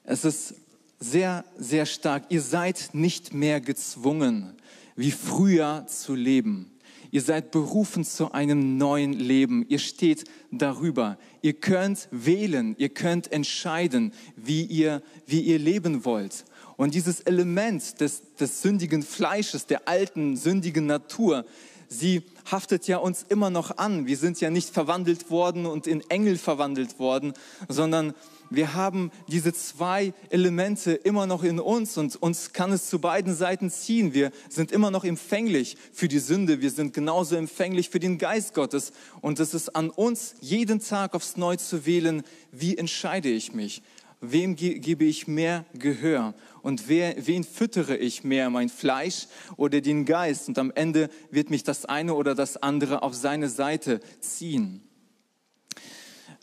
Es 0.04 0.24
ist 0.24 0.54
sehr, 1.02 1.44
sehr 1.58 1.86
stark. 1.86 2.24
Ihr 2.28 2.42
seid 2.42 2.90
nicht 2.92 3.34
mehr 3.34 3.60
gezwungen, 3.60 4.54
wie 4.94 5.10
früher 5.10 5.84
zu 5.88 6.14
leben. 6.14 6.70
Ihr 7.10 7.20
seid 7.20 7.50
berufen 7.50 8.04
zu 8.04 8.32
einem 8.32 8.78
neuen 8.78 9.12
Leben. 9.12 9.66
Ihr 9.68 9.80
steht 9.80 10.24
darüber. 10.50 11.18
Ihr 11.42 11.52
könnt 11.52 12.08
wählen, 12.10 12.74
ihr 12.78 12.88
könnt 12.88 13.30
entscheiden, 13.32 14.14
wie 14.36 14.62
ihr, 14.62 15.02
wie 15.26 15.40
ihr 15.40 15.58
leben 15.58 16.04
wollt. 16.06 16.44
Und 16.76 16.94
dieses 16.94 17.20
Element 17.20 18.00
des, 18.00 18.34
des 18.36 18.62
sündigen 18.62 19.02
Fleisches, 19.02 19.66
der 19.66 19.88
alten 19.88 20.36
sündigen 20.36 20.86
Natur, 20.86 21.44
sie 21.86 22.22
haftet 22.50 22.86
ja 22.86 22.96
uns 22.96 23.26
immer 23.28 23.50
noch 23.50 23.76
an. 23.76 24.06
Wir 24.06 24.16
sind 24.16 24.40
ja 24.40 24.48
nicht 24.48 24.70
verwandelt 24.70 25.30
worden 25.30 25.66
und 25.66 25.86
in 25.86 26.00
Engel 26.08 26.38
verwandelt 26.38 26.98
worden, 26.98 27.34
sondern 27.68 28.14
wir 28.54 28.74
haben 28.74 29.10
diese 29.28 29.52
zwei 29.52 30.14
Elemente 30.30 30.92
immer 30.92 31.26
noch 31.26 31.42
in 31.42 31.60
uns 31.60 31.96
und 31.96 32.16
uns 32.16 32.52
kann 32.52 32.72
es 32.72 32.88
zu 32.88 32.98
beiden 32.98 33.34
Seiten 33.34 33.70
ziehen. 33.70 34.14
Wir 34.14 34.30
sind 34.48 34.72
immer 34.72 34.90
noch 34.90 35.04
empfänglich 35.04 35.76
für 35.92 36.08
die 36.08 36.18
Sünde. 36.18 36.60
Wir 36.60 36.70
sind 36.70 36.92
genauso 36.92 37.36
empfänglich 37.36 37.90
für 37.90 38.00
den 38.00 38.18
Geist 38.18 38.54
Gottes. 38.54 38.92
Und 39.20 39.40
es 39.40 39.54
ist 39.54 39.74
an 39.76 39.90
uns, 39.90 40.34
jeden 40.40 40.80
Tag 40.80 41.14
aufs 41.14 41.36
Neue 41.36 41.58
zu 41.58 41.86
wählen, 41.86 42.22
wie 42.50 42.76
entscheide 42.76 43.28
ich 43.28 43.52
mich? 43.54 43.82
Wem 44.20 44.54
gebe 44.54 45.04
ich 45.04 45.26
mehr 45.26 45.64
Gehör? 45.74 46.34
Und 46.62 46.88
wer, 46.88 47.16
wen 47.26 47.42
füttere 47.42 47.96
ich 47.96 48.22
mehr, 48.22 48.50
mein 48.50 48.68
Fleisch 48.68 49.26
oder 49.56 49.80
den 49.80 50.04
Geist? 50.04 50.46
Und 50.48 50.58
am 50.58 50.70
Ende 50.70 51.10
wird 51.30 51.50
mich 51.50 51.64
das 51.64 51.86
eine 51.86 52.14
oder 52.14 52.36
das 52.36 52.56
andere 52.56 53.02
auf 53.02 53.14
seine 53.14 53.48
Seite 53.48 53.98
ziehen. 54.20 54.82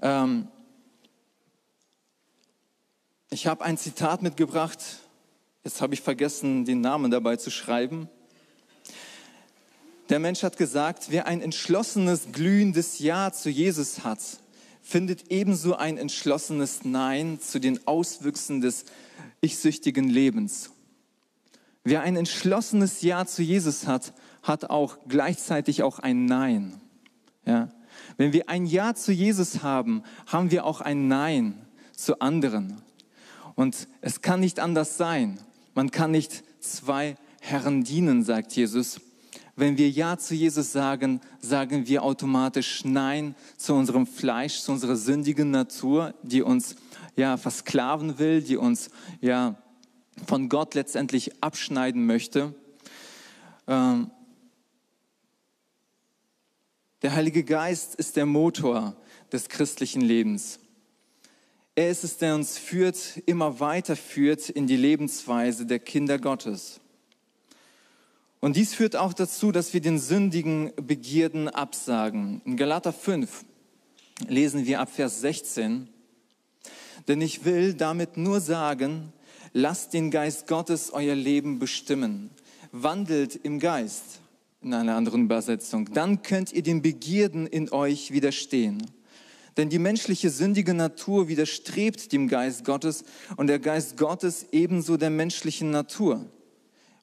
Ähm, 0.01 0.49
ich 3.31 3.45
habe 3.47 3.63
ein 3.63 3.77
Zitat 3.77 4.21
mitgebracht. 4.21 4.79
Jetzt 5.63 5.81
habe 5.81 5.93
ich 5.93 6.01
vergessen, 6.01 6.65
den 6.65 6.81
Namen 6.81 7.11
dabei 7.11 7.35
zu 7.35 7.51
schreiben. 7.51 8.09
Der 10.09 10.17
Mensch 10.19 10.41
hat 10.41 10.57
gesagt, 10.57 11.07
wer 11.09 11.27
ein 11.27 11.41
entschlossenes, 11.41 12.31
glühendes 12.31 12.97
Ja 12.97 13.31
zu 13.31 13.49
Jesus 13.49 14.03
hat, 14.03 14.19
findet 14.81 15.31
ebenso 15.31 15.75
ein 15.75 15.97
entschlossenes 15.97 16.83
Nein 16.83 17.39
zu 17.39 17.59
den 17.59 17.85
Auswüchsen 17.85 18.61
des 18.61 18.85
ich-süchtigen 19.41 20.09
Lebens. 20.09 20.71
Wer 21.83 22.01
ein 22.01 22.15
entschlossenes 22.15 23.03
Ja 23.03 23.27
zu 23.27 23.43
Jesus 23.43 23.85
hat, 23.85 24.13
hat 24.41 24.71
auch 24.71 24.97
gleichzeitig 25.07 25.83
auch 25.83 25.99
ein 25.99 26.25
Nein. 26.25 26.81
Ja? 27.45 27.69
Wenn 28.17 28.33
wir 28.33 28.49
ein 28.49 28.65
Ja 28.65 28.95
zu 28.95 29.11
Jesus 29.11 29.61
haben, 29.61 30.03
haben 30.25 30.49
wir 30.49 30.65
auch 30.65 30.81
ein 30.81 31.07
Nein 31.07 31.53
zu 31.95 32.19
anderen. 32.19 32.81
Und 33.59 33.89
es 33.99 34.21
kann 34.21 34.39
nicht 34.39 34.57
anders 34.61 34.95
sein. 34.95 35.37
Man 35.73 35.91
kann 35.91 36.11
nicht 36.11 36.45
zwei 36.61 37.17
Herren 37.41 37.83
dienen, 37.83 38.23
sagt 38.23 38.53
Jesus. 38.53 39.01
Wenn 39.57 39.77
wir 39.77 39.89
Ja 39.89 40.17
zu 40.17 40.33
Jesus 40.33 40.71
sagen, 40.71 41.19
sagen 41.41 41.85
wir 41.85 42.03
automatisch 42.03 42.85
Nein 42.85 43.35
zu 43.57 43.73
unserem 43.73 44.07
Fleisch, 44.07 44.61
zu 44.61 44.71
unserer 44.71 44.95
sündigen 44.95 45.51
Natur, 45.51 46.13
die 46.23 46.41
uns 46.41 46.77
ja 47.17 47.35
versklaven 47.35 48.17
will, 48.17 48.41
die 48.41 48.55
uns 48.55 48.91
ja 49.19 49.61
von 50.25 50.47
Gott 50.47 50.73
letztendlich 50.73 51.43
abschneiden 51.43 52.05
möchte. 52.05 52.55
Ähm, 53.67 54.09
der 57.01 57.13
Heilige 57.13 57.43
Geist 57.43 57.95
ist 57.95 58.15
der 58.15 58.25
Motor 58.25 58.95
des 59.33 59.49
christlichen 59.49 59.99
Lebens. 59.99 60.61
Er 61.79 61.89
ist 61.89 62.03
es, 62.03 62.17
der 62.17 62.35
uns 62.35 62.57
führt, 62.57 63.21
immer 63.25 63.61
weiter 63.61 63.95
führt 63.95 64.49
in 64.49 64.67
die 64.67 64.75
Lebensweise 64.75 65.65
der 65.65 65.79
Kinder 65.79 66.19
Gottes. 66.19 66.81
Und 68.41 68.57
dies 68.57 68.73
führt 68.73 68.97
auch 68.97 69.13
dazu, 69.13 69.53
dass 69.53 69.73
wir 69.73 69.79
den 69.79 69.97
sündigen 69.97 70.73
Begierden 70.75 71.47
absagen. 71.47 72.41
In 72.43 72.57
Galater 72.57 72.91
5 72.91 73.45
lesen 74.27 74.65
wir 74.65 74.81
ab 74.81 74.89
Vers 74.93 75.21
16, 75.21 75.87
denn 77.07 77.21
ich 77.21 77.45
will 77.45 77.73
damit 77.73 78.17
nur 78.17 78.41
sagen, 78.41 79.13
lasst 79.53 79.93
den 79.93 80.11
Geist 80.11 80.47
Gottes 80.47 80.91
euer 80.91 81.15
Leben 81.15 81.59
bestimmen. 81.59 82.29
Wandelt 82.73 83.39
im 83.43 83.57
Geist, 83.57 84.19
in 84.61 84.73
einer 84.73 84.95
anderen 84.95 85.23
Übersetzung. 85.23 85.93
Dann 85.93 86.23
könnt 86.23 86.51
ihr 86.51 86.61
den 86.61 86.81
Begierden 86.81 87.47
in 87.47 87.71
euch 87.71 88.11
widerstehen. 88.11 88.98
Denn 89.59 89.67
die 89.67 89.77
menschliche 89.77 90.29
sündige 90.29 90.73
Natur 90.73 91.27
widerstrebt 91.27 92.13
dem 92.13 92.29
Geist 92.29 92.63
Gottes 92.63 93.03
und 93.35 93.47
der 93.47 93.59
Geist 93.59 93.97
Gottes 93.97 94.45
ebenso 94.53 94.95
der 94.95 95.09
menschlichen 95.09 95.69
Natur. 95.69 96.25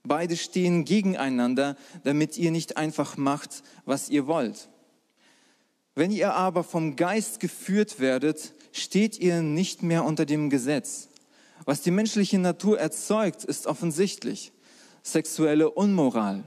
Beide 0.04 0.38
stehen 0.38 0.86
gegeneinander, 0.86 1.76
damit 2.02 2.38
ihr 2.38 2.50
nicht 2.50 2.78
einfach 2.78 3.18
macht, 3.18 3.62
was 3.84 4.08
ihr 4.08 4.26
wollt. 4.26 4.70
Wenn 5.94 6.10
ihr 6.10 6.32
aber 6.32 6.64
vom 6.64 6.96
Geist 6.96 7.40
geführt 7.40 8.00
werdet, 8.00 8.54
steht 8.72 9.18
ihr 9.18 9.42
nicht 9.42 9.82
mehr 9.82 10.06
unter 10.06 10.24
dem 10.24 10.48
Gesetz. 10.48 11.08
Was 11.66 11.82
die 11.82 11.90
menschliche 11.90 12.38
Natur 12.38 12.80
erzeugt, 12.80 13.44
ist 13.44 13.66
offensichtlich. 13.66 14.50
sexuelle 15.02 15.68
Unmoral. 15.68 16.42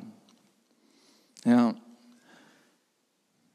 Ja. 1.45 1.75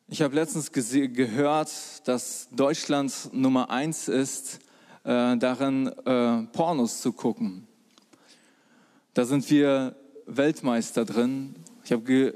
Ich 0.07 0.21
habe 0.21 0.35
letztens 0.35 0.71
gehört, 0.71 1.71
dass 2.07 2.49
Deutschland 2.53 3.31
Nummer 3.33 3.71
eins 3.71 4.09
ist, 4.09 4.59
äh, 5.03 5.37
darin 5.39 5.87
äh, 5.87 6.43
Pornos 6.53 7.01
zu 7.01 7.13
gucken. 7.15 7.67
Da 9.15 9.25
sind 9.25 9.49
wir 9.49 9.97
Weltmeister 10.27 11.07
drin. 11.07 11.55
Ich 11.85 11.93
habe 11.93 12.03
ge 12.03 12.35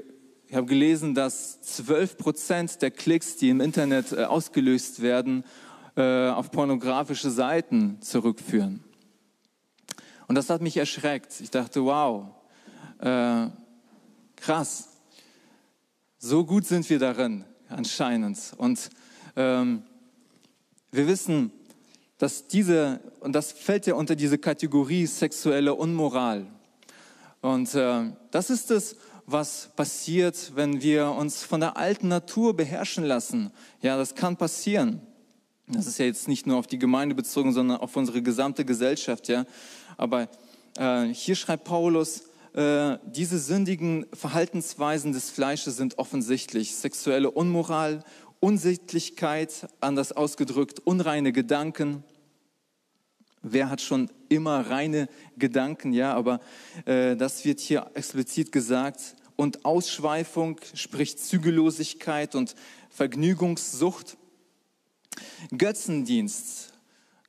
hab 0.51 0.65
gelesen, 0.65 1.13
dass 1.13 1.61
12 1.61 2.17
Prozent 2.17 2.81
der 2.81 2.89
Klicks, 2.89 3.35
die 3.35 3.49
im 3.49 3.61
Internet 3.61 4.13
äh, 4.13 4.23
ausgelöst 4.23 5.03
werden, 5.03 5.43
äh, 5.95 6.29
auf 6.29 6.49
pornografische 6.49 7.29
Seiten 7.29 8.01
zurückführen. 8.01 8.83
Und 10.27 10.33
das 10.33 10.49
hat 10.49 10.61
mich 10.61 10.75
erschreckt. 10.75 11.39
Ich 11.39 11.51
dachte, 11.51 11.85
wow, 11.85 12.29
äh, 12.99 13.47
krass. 14.37 14.89
So 16.17 16.43
gut 16.43 16.65
sind 16.65 16.89
wir 16.89 16.97
darin, 16.97 17.45
anscheinend. 17.69 18.37
Und 18.57 18.89
ähm, 19.35 19.83
wir 20.91 21.07
wissen, 21.07 21.51
dass 22.17 22.47
diese, 22.47 22.99
und 23.21 23.33
das 23.33 23.51
fällt 23.51 23.87
ja 23.87 23.93
unter 23.93 24.15
diese 24.15 24.37
Kategorie 24.37 25.05
sexuelle 25.05 25.73
Unmoral. 25.73 26.45
Und 27.41 27.73
äh, 27.75 28.11
das 28.31 28.49
ist 28.49 28.71
es, 28.71 28.95
was 29.25 29.69
passiert, 29.75 30.51
wenn 30.55 30.81
wir 30.81 31.11
uns 31.11 31.43
von 31.43 31.59
der 31.59 31.77
alten 31.77 32.07
Natur 32.07 32.55
beherrschen 32.55 33.03
lassen. 33.03 33.51
Ja, 33.81 33.95
das 33.95 34.15
kann 34.15 34.35
passieren. 34.35 35.01
Das 35.67 35.85
ist 35.85 35.99
ja 35.99 36.05
jetzt 36.05 36.27
nicht 36.27 36.47
nur 36.47 36.57
auf 36.57 36.65
die 36.65 36.79
Gemeinde 36.79 37.13
bezogen, 37.13 37.53
sondern 37.53 37.77
auf 37.77 37.95
unsere 37.95 38.21
gesamte 38.23 38.65
Gesellschaft. 38.65 39.27
Ja, 39.27 39.45
aber 39.97 40.27
äh, 40.77 41.05
hier 41.05 41.35
schreibt 41.35 41.63
Paulus, 41.63 42.23
äh, 42.59 42.99
diese 43.05 43.39
sündigen 43.39 44.05
Verhaltensweisen 44.11 45.13
des 45.13 45.29
Fleisches 45.29 45.77
sind 45.77 45.97
offensichtlich 45.97 46.75
sexuelle 46.75 47.31
Unmoral, 47.31 48.03
Unsittlichkeit, 48.41 49.69
anders 49.79 50.11
ausgedrückt, 50.11 50.81
unreine 50.83 51.31
Gedanken. 51.31 52.03
Wer 53.41 53.69
hat 53.69 53.79
schon 53.79 54.11
immer 54.27 54.69
reine 54.69 55.07
Gedanken? 55.37 55.93
Ja, 55.93 56.13
aber 56.13 56.41
äh, 56.83 57.15
das 57.15 57.45
wird 57.45 57.61
hier 57.61 57.91
explizit 57.93 58.51
gesagt. 58.51 59.15
Und 59.37 59.63
Ausschweifung, 59.63 60.59
sprich 60.73 61.17
Zügellosigkeit 61.17 62.35
und 62.35 62.55
Vergnügungssucht. 62.89 64.17
Götzendienst. 65.57 66.73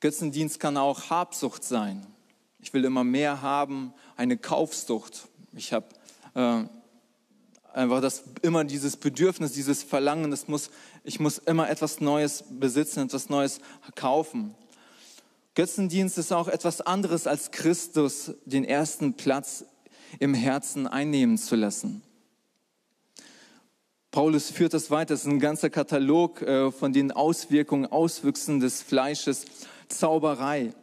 Götzendienst 0.00 0.58
kann 0.58 0.76
auch 0.76 1.08
Habsucht 1.08 1.62
sein. 1.62 2.04
Ich 2.62 2.72
will 2.74 2.84
immer 2.84 3.04
mehr 3.04 3.42
haben, 3.42 3.92
eine 4.16 4.36
Kaufsucht. 4.36 5.28
Ich 5.52 5.72
habe 5.72 5.86
äh, 6.34 6.64
einfach 7.72 8.00
das 8.00 8.24
immer 8.42 8.64
dieses 8.64 8.96
Bedürfnis, 8.96 9.52
dieses 9.52 9.82
Verlangen, 9.82 10.30
das 10.30 10.48
muss, 10.48 10.70
ich 11.04 11.20
muss 11.20 11.38
immer 11.38 11.68
etwas 11.70 12.00
Neues 12.00 12.44
besitzen, 12.50 13.06
etwas 13.06 13.28
Neues 13.28 13.60
kaufen. 13.94 14.54
Götzendienst 15.54 16.18
ist 16.18 16.32
auch 16.32 16.48
etwas 16.48 16.80
anderes 16.80 17.26
als 17.26 17.50
Christus 17.50 18.32
den 18.44 18.64
ersten 18.64 19.14
Platz 19.14 19.64
im 20.18 20.34
Herzen 20.34 20.86
einnehmen 20.86 21.38
zu 21.38 21.56
lassen. 21.56 22.02
Paulus 24.10 24.50
führt 24.50 24.74
das 24.74 24.90
weiter, 24.90 25.14
es 25.14 25.20
ist 25.20 25.26
ein 25.26 25.38
ganzer 25.38 25.70
Katalog 25.70 26.42
äh, 26.42 26.72
von 26.72 26.92
den 26.92 27.12
Auswirkungen, 27.12 27.86
Auswüchsen 27.86 28.58
des 28.58 28.82
Fleisches, 28.82 29.44
Zauberei, 29.88 30.74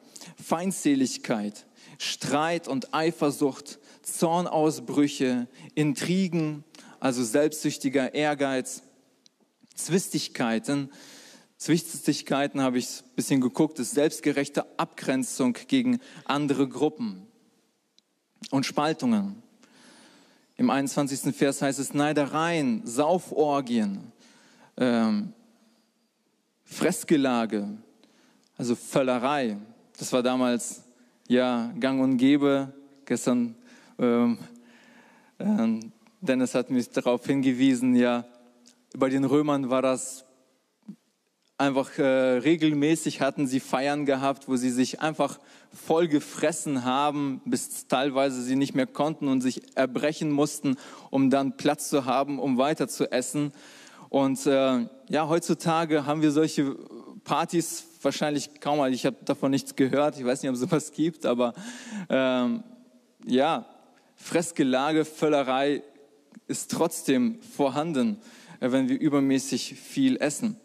Feindseligkeit, 0.42 1.66
Streit 1.98 2.68
und 2.68 2.94
Eifersucht, 2.94 3.80
Zornausbrüche, 4.04 5.48
Intrigen, 5.76 6.64
also 7.00 7.24
selbstsüchtiger 7.24 8.14
Ehrgeiz, 8.14 8.84
Zwistigkeiten. 9.76 10.92
Zwistigkeiten 11.58 12.62
habe 12.62 12.78
ich 12.78 13.02
ein 13.02 13.16
bisschen 13.16 13.42
geguckt, 13.42 13.80
ist 13.80 13.92
selbstgerechte 13.92 14.66
Abgrenzung 14.78 15.54
gegen 15.68 16.00
andere 16.26 16.68
Gruppen 16.68 17.28
und 18.52 18.66
Spaltungen. 18.66 19.42
Im 20.56 20.70
21. 20.70 21.36
Vers 21.36 21.62
heißt 21.62 21.80
es 21.80 21.94
Neidereien, 21.94 22.82
Sauforgien, 22.86 24.12
ähm, 24.78 25.34
Fressgelage, 26.64 27.78
also 28.58 28.76
Völlerei. 28.76 29.58
Das 29.98 30.12
war 30.14 30.24
damals 30.24 30.84
ja 31.28 31.72
gang 31.80 32.02
und 32.02 32.18
gäbe. 32.18 32.74
Gestern, 33.06 33.56
ähm, 34.00 34.38
äh, 35.38 35.80
Dennis 36.22 36.56
hat 36.56 36.70
mich 36.70 36.90
darauf 36.90 37.26
hingewiesen, 37.26 37.96
ja, 37.96 38.26
bei 38.96 39.10
den 39.10 39.26
Römern 39.26 39.70
war 39.70 39.82
das 39.82 40.26
einfach 41.58 41.98
äh, 41.98 42.04
regelmäßig 42.04 43.22
hatten 43.22 43.48
sie 43.48 43.60
Feiern 43.60 44.06
gehabt, 44.06 44.48
wo 44.48 44.56
sie 44.56 44.70
sich 44.70 45.02
einfach 45.02 45.40
voll 45.74 46.08
gefressen 46.08 46.86
haben, 46.86 47.42
bis 47.46 47.88
teilweise 47.88 48.42
sie 48.44 48.56
nicht 48.56 48.76
mehr 48.76 48.86
konnten 48.86 49.28
und 49.28 49.42
sich 49.42 49.76
erbrechen 49.76 50.32
mussten, 50.32 50.76
um 51.10 51.30
dann 51.30 51.58
Platz 51.58 51.90
zu 51.90 52.06
haben, 52.06 52.40
um 52.40 52.58
weiter 52.58 52.88
zu 52.88 53.12
essen. 53.12 53.52
Und 54.10 54.46
äh, 54.46 54.88
ja, 55.10 55.28
heutzutage 55.28 56.06
haben 56.06 56.22
wir 56.22 56.32
solche 56.32 56.76
Partys 57.24 57.84
wahrscheinlich 58.08 58.62
kaum 58.62 58.78
mal. 58.78 58.94
Ich 58.94 59.06
habe 59.06 59.18
davon 59.26 59.52
nichts 59.52 59.76
gehört. 59.76 60.18
Ich 60.18 60.24
weiß 60.24 60.42
nicht, 60.42 60.50
ob 60.50 60.56
es 60.56 60.62
sowas 60.62 60.94
gibt, 60.94 61.26
aber 61.26 61.54
ähm, 62.10 62.64
ja, 63.26 63.66
Fressgelage, 64.16 65.04
Völlerei 65.04 65.84
ist 66.48 66.72
trotzdem 66.72 67.42
vorhanden, 67.42 68.22
äh, 68.62 68.72
wenn 68.72 68.88
wir 68.88 68.98
übermäßig 68.98 69.76
viel 69.76 70.16
essen. 70.22 70.56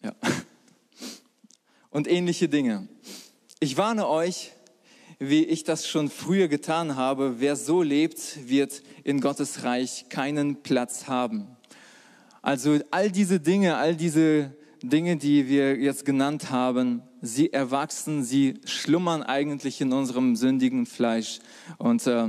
Ja. 0.00 0.14
Und 1.90 2.06
ähnliche 2.06 2.48
Dinge. 2.48 2.86
Ich 3.58 3.76
warne 3.76 4.06
euch, 4.06 4.52
wie 5.18 5.42
ich 5.42 5.64
das 5.64 5.88
schon 5.88 6.08
früher 6.08 6.46
getan 6.46 6.94
habe, 6.94 7.40
wer 7.40 7.56
so 7.56 7.82
lebt, 7.82 8.48
wird 8.48 8.84
in 9.02 9.20
Gottes 9.20 9.64
Reich 9.64 10.08
keinen 10.08 10.62
Platz 10.62 11.08
haben. 11.08 11.48
Also 12.42 12.78
all 12.92 13.10
diese 13.10 13.40
Dinge, 13.40 13.76
all 13.76 13.96
diese 13.96 14.52
Dinge, 14.82 15.16
die 15.16 15.48
wir 15.48 15.76
jetzt 15.76 16.04
genannt 16.04 16.50
haben, 16.50 17.02
sie 17.20 17.52
erwachsen, 17.52 18.22
sie 18.24 18.54
schlummern 18.64 19.22
eigentlich 19.22 19.80
in 19.80 19.92
unserem 19.92 20.36
sündigen 20.36 20.86
Fleisch. 20.86 21.40
Und 21.78 22.06
äh, 22.06 22.28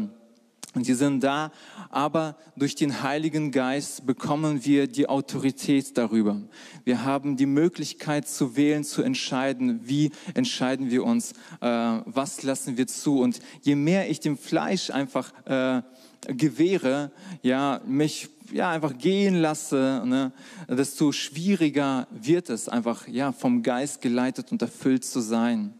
die 0.75 0.93
sind 0.93 1.23
da, 1.23 1.51
aber 1.89 2.38
durch 2.55 2.75
den 2.75 3.01
Heiligen 3.01 3.51
Geist 3.51 4.05
bekommen 4.05 4.63
wir 4.65 4.88
die 4.88 5.09
Autorität 5.09 5.97
darüber. 5.97 6.41
Wir 6.83 7.03
haben 7.03 7.38
die 7.38 7.47
Möglichkeit 7.47 8.27
zu 8.27 8.55
wählen, 8.55 8.83
zu 8.83 9.01
entscheiden, 9.01 9.81
wie 9.83 10.12
entscheiden 10.35 10.91
wir 10.91 11.03
uns, 11.03 11.31
äh, 11.62 11.67
was 12.05 12.43
lassen 12.43 12.77
wir 12.77 12.85
zu. 12.85 13.19
Und 13.19 13.39
je 13.62 13.75
mehr 13.75 14.09
ich 14.09 14.19
dem 14.19 14.38
Fleisch 14.38 14.91
einfach 14.91 15.33
äh, 15.45 15.81
gewähre, 16.27 17.12
ja, 17.41 17.81
mich 17.85 18.29
ja, 18.51 18.69
einfach 18.69 18.97
gehen 18.97 19.35
lasse, 19.35 20.03
ne, 20.05 20.31
desto 20.67 21.12
schwieriger 21.12 22.07
wird 22.12 22.49
es 22.49 22.69
einfach, 22.69 23.07
ja, 23.07 23.31
vom 23.31 23.63
Geist 23.63 24.01
geleitet 24.01 24.51
und 24.51 24.62
erfüllt 24.62 25.05
zu 25.05 25.19
sein. 25.19 25.73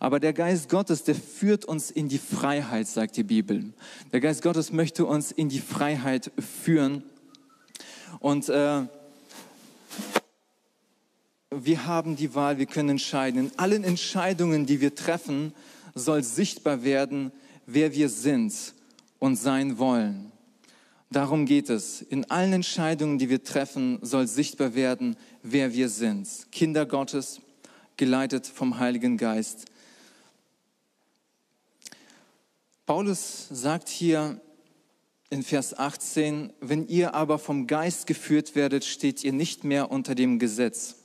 Aber 0.00 0.20
der 0.20 0.32
Geist 0.32 0.68
Gottes, 0.68 1.04
der 1.04 1.14
führt 1.14 1.64
uns 1.64 1.90
in 1.90 2.08
die 2.08 2.18
Freiheit, 2.18 2.86
sagt 2.86 3.16
die 3.16 3.22
Bibel. 3.22 3.72
Der 4.12 4.20
Geist 4.20 4.42
Gottes 4.42 4.72
möchte 4.72 5.04
uns 5.04 5.32
in 5.32 5.48
die 5.48 5.60
Freiheit 5.60 6.30
führen. 6.38 7.02
Und 8.20 8.48
äh, 8.48 8.82
wir 11.50 11.86
haben 11.86 12.16
die 12.16 12.34
Wahl, 12.34 12.58
wir 12.58 12.66
können 12.66 12.90
entscheiden. 12.90 13.46
In 13.46 13.58
allen 13.58 13.84
Entscheidungen, 13.84 14.66
die 14.66 14.80
wir 14.80 14.94
treffen, 14.94 15.54
soll 15.94 16.22
sichtbar 16.22 16.84
werden, 16.84 17.32
wer 17.66 17.94
wir 17.94 18.08
sind 18.08 18.52
und 19.18 19.36
sein 19.36 19.78
wollen. 19.78 20.32
Darum 21.10 21.46
geht 21.46 21.70
es. 21.70 22.02
In 22.02 22.30
allen 22.30 22.52
Entscheidungen, 22.52 23.18
die 23.18 23.30
wir 23.30 23.44
treffen, 23.44 23.98
soll 24.02 24.26
sichtbar 24.26 24.74
werden, 24.74 25.16
wer 25.42 25.72
wir 25.72 25.88
sind. 25.88 26.28
Kinder 26.50 26.84
Gottes, 26.84 27.40
geleitet 27.96 28.46
vom 28.46 28.78
Heiligen 28.78 29.16
Geist. 29.16 29.66
Paulus 32.84 33.48
sagt 33.50 33.88
hier 33.88 34.40
in 35.30 35.42
Vers 35.42 35.76
18, 35.76 36.52
wenn 36.60 36.86
ihr 36.86 37.14
aber 37.14 37.38
vom 37.38 37.66
Geist 37.66 38.06
geführt 38.06 38.54
werdet, 38.54 38.84
steht 38.84 39.24
ihr 39.24 39.32
nicht 39.32 39.64
mehr 39.64 39.90
unter 39.90 40.14
dem 40.14 40.38
Gesetz. 40.38 40.96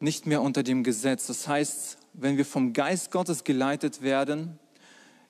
Nicht 0.00 0.26
mehr 0.26 0.42
unter 0.42 0.62
dem 0.62 0.84
Gesetz. 0.84 1.26
Das 1.26 1.48
heißt, 1.48 1.98
wenn 2.12 2.36
wir 2.36 2.44
vom 2.44 2.72
Geist 2.72 3.10
Gottes 3.10 3.44
geleitet 3.44 4.02
werden, 4.02 4.58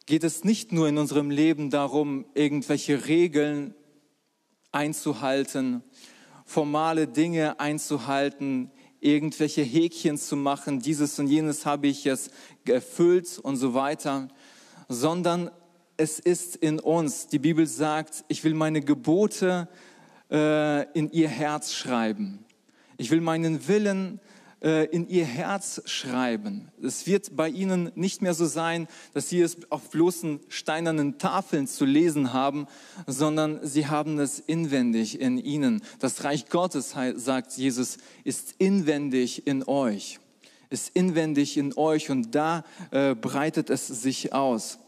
geht 0.06 0.24
es 0.24 0.44
nicht 0.44 0.72
nur 0.72 0.88
in 0.88 0.98
unserem 0.98 1.30
Leben 1.30 1.70
darum, 1.70 2.26
irgendwelche 2.34 3.06
Regeln 3.06 3.74
einzuhalten, 4.72 5.82
formale 6.44 7.06
Dinge 7.06 7.60
einzuhalten, 7.60 8.70
irgendwelche 9.00 9.62
Häkchen 9.62 10.18
zu 10.18 10.36
machen, 10.36 10.80
dieses 10.80 11.18
und 11.18 11.26
jenes 11.26 11.64
habe 11.64 11.86
ich 11.86 12.04
jetzt 12.04 12.30
erfüllt 12.66 13.38
und 13.38 13.56
so 13.56 13.74
weiter, 13.74 14.28
sondern 14.88 15.50
es 15.96 16.18
ist 16.18 16.56
in 16.56 16.80
uns. 16.80 17.28
Die 17.28 17.38
Bibel 17.38 17.66
sagt, 17.66 18.24
ich 18.28 18.44
will 18.44 18.54
meine 18.54 18.80
Gebote 18.80 19.68
äh, 20.30 20.90
in 20.92 21.10
ihr 21.10 21.28
Herz 21.28 21.72
schreiben. 21.72 22.44
Ich 22.96 23.10
will 23.10 23.20
meinen 23.20 23.66
Willen 23.68 24.20
äh, 24.62 24.87
in 24.87 25.09
ihr 25.09 25.25
Herz 25.25 25.83
schreiben. 25.87 26.70
Es 26.83 27.07
wird 27.07 27.37
bei 27.37 27.49
ihnen 27.49 27.90
nicht 27.94 28.23
mehr 28.23 28.35
so 28.35 28.46
sein, 28.46 28.88
dass 29.14 29.29
sie 29.29 29.40
es 29.40 29.70
auf 29.70 29.90
bloßen 29.90 30.40
steinernen 30.49 31.18
Tafeln 31.18 31.66
zu 31.66 31.85
lesen 31.85 32.33
haben, 32.33 32.66
sondern 33.07 33.61
sie 33.66 33.87
haben 33.87 34.18
es 34.18 34.38
inwendig 34.38 35.20
in 35.20 35.38
ihnen. 35.38 35.83
Das 35.99 36.25
Reich 36.25 36.49
Gottes, 36.49 36.94
sagt 37.16 37.53
Jesus, 37.53 37.99
ist 38.25 38.55
inwendig 38.59 39.46
in 39.46 39.66
euch. 39.66 40.18
Ist 40.68 40.90
inwendig 40.94 41.57
in 41.57 41.77
euch 41.77 42.11
und 42.11 42.35
da 42.35 42.64
äh, 42.90 43.14
breitet 43.14 43.70
es 43.70 43.87
sich 43.87 44.33
aus. 44.33 44.79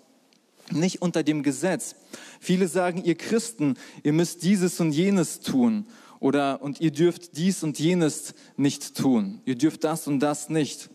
Nicht 0.71 1.03
unter 1.03 1.23
dem 1.23 1.43
Gesetz. 1.43 1.97
Viele 2.41 2.69
sagen, 2.69 3.03
ihr 3.05 3.17
Christen, 3.17 3.77
ihr 4.03 4.13
müsst 4.13 4.43
dieses 4.43 4.79
und 4.81 4.93
jenes 4.93 5.41
tun. 5.41 5.87
Oder, 6.23 6.63
und 6.63 6.81
ihr 6.81 6.93
dürft 6.93 7.37
dies 7.37 7.65
und 7.65 7.81
jenes 7.81 8.35
nicht 8.57 8.97
tun. 8.97 9.41
Ihr 9.45 9.57
dürft 9.57 9.83
das 9.83 10.07
und 10.07 10.21
das 10.21 10.49
nicht. 10.49 10.89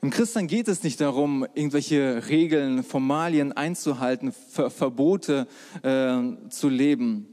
Im 0.00 0.10
Christen 0.10 0.48
geht 0.48 0.66
es 0.66 0.82
nicht 0.82 1.00
darum, 1.00 1.46
irgendwelche 1.54 2.26
Regeln, 2.28 2.82
Formalien 2.82 3.52
einzuhalten, 3.52 4.32
Ver 4.32 4.70
Verbote 4.70 5.46
äh, 5.84 6.20
zu 6.48 6.68
leben. 6.68 7.28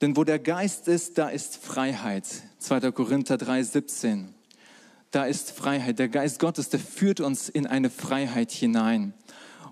Denn 0.00 0.16
wo 0.16 0.24
der 0.24 0.40
Geist 0.40 0.88
ist, 0.88 1.18
da 1.18 1.28
ist 1.28 1.56
Freiheit. 1.56 2.26
2. 2.58 2.90
Korinther 2.90 3.38
3, 3.38 3.62
17. 3.62 4.34
Da 5.12 5.24
ist 5.24 5.52
Freiheit. 5.52 6.00
Der 6.00 6.08
Geist 6.08 6.40
Gottes, 6.40 6.70
der 6.70 6.80
führt 6.80 7.20
uns 7.20 7.48
in 7.48 7.68
eine 7.68 7.90
Freiheit 7.90 8.50
hinein. 8.50 9.14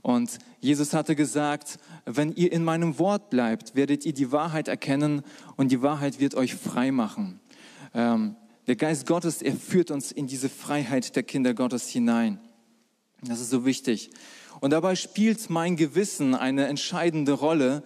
Und 0.02 0.38
Jesus 0.60 0.94
hatte 0.94 1.16
gesagt, 1.16 1.78
wenn 2.04 2.32
ihr 2.32 2.52
in 2.52 2.64
meinem 2.64 2.98
Wort 2.98 3.30
bleibt, 3.30 3.74
werdet 3.74 4.04
ihr 4.04 4.12
die 4.12 4.32
Wahrheit 4.32 4.68
erkennen 4.68 5.22
und 5.56 5.70
die 5.70 5.82
Wahrheit 5.82 6.20
wird 6.20 6.34
euch 6.34 6.54
frei 6.54 6.90
machen. 6.90 7.40
Ähm, 7.94 8.36
der 8.66 8.76
Geist 8.76 9.06
Gottes, 9.06 9.42
er 9.42 9.54
führt 9.54 9.90
uns 9.90 10.12
in 10.12 10.26
diese 10.26 10.48
Freiheit 10.48 11.16
der 11.16 11.22
Kinder 11.22 11.54
Gottes 11.54 11.88
hinein. 11.88 12.38
Das 13.22 13.40
ist 13.40 13.50
so 13.50 13.64
wichtig. 13.64 14.10
Und 14.60 14.70
dabei 14.70 14.94
spielt 14.94 15.50
mein 15.50 15.76
Gewissen 15.76 16.34
eine 16.34 16.66
entscheidende 16.66 17.32
Rolle. 17.32 17.82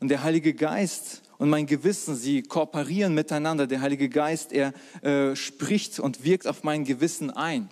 Und 0.00 0.08
der 0.08 0.22
Heilige 0.22 0.54
Geist 0.54 1.22
und 1.38 1.48
mein 1.48 1.66
Gewissen, 1.66 2.14
sie 2.16 2.42
kooperieren 2.42 3.14
miteinander. 3.14 3.66
Der 3.66 3.80
Heilige 3.80 4.08
Geist, 4.08 4.52
er 4.52 4.72
äh, 5.02 5.34
spricht 5.36 5.98
und 5.98 6.24
wirkt 6.24 6.46
auf 6.46 6.62
mein 6.62 6.84
Gewissen 6.84 7.30
ein. 7.30 7.68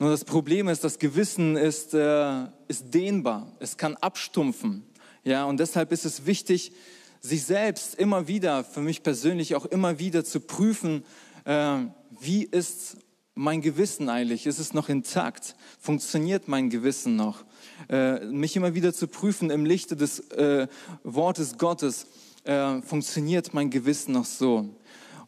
Nur 0.00 0.10
das 0.10 0.24
Problem 0.24 0.68
ist, 0.68 0.84
das 0.84 1.00
Gewissen 1.00 1.56
ist, 1.56 1.92
äh, 1.92 2.44
ist 2.68 2.94
dehnbar. 2.94 3.52
Es 3.58 3.76
kann 3.76 3.96
abstumpfen. 3.96 4.84
Ja, 5.24 5.44
und 5.44 5.58
deshalb 5.58 5.90
ist 5.90 6.04
es 6.04 6.24
wichtig, 6.24 6.72
sich 7.20 7.44
selbst 7.44 7.96
immer 7.96 8.28
wieder, 8.28 8.62
für 8.62 8.80
mich 8.80 9.02
persönlich 9.02 9.56
auch 9.56 9.66
immer 9.66 9.98
wieder 9.98 10.24
zu 10.24 10.38
prüfen, 10.38 11.04
äh, 11.44 11.78
wie 12.20 12.44
ist 12.44 12.98
mein 13.34 13.60
Gewissen 13.60 14.08
eigentlich? 14.08 14.46
Ist 14.46 14.60
es 14.60 14.72
noch 14.72 14.88
intakt? 14.88 15.56
Funktioniert 15.80 16.46
mein 16.46 16.70
Gewissen 16.70 17.16
noch? 17.16 17.44
Äh, 17.88 18.24
mich 18.26 18.54
immer 18.54 18.74
wieder 18.74 18.94
zu 18.94 19.08
prüfen 19.08 19.50
im 19.50 19.64
Lichte 19.64 19.96
des 19.96 20.20
äh, 20.30 20.68
Wortes 21.02 21.58
Gottes, 21.58 22.06
äh, 22.44 22.80
funktioniert 22.82 23.52
mein 23.52 23.70
Gewissen 23.70 24.12
noch 24.12 24.26
so? 24.26 24.76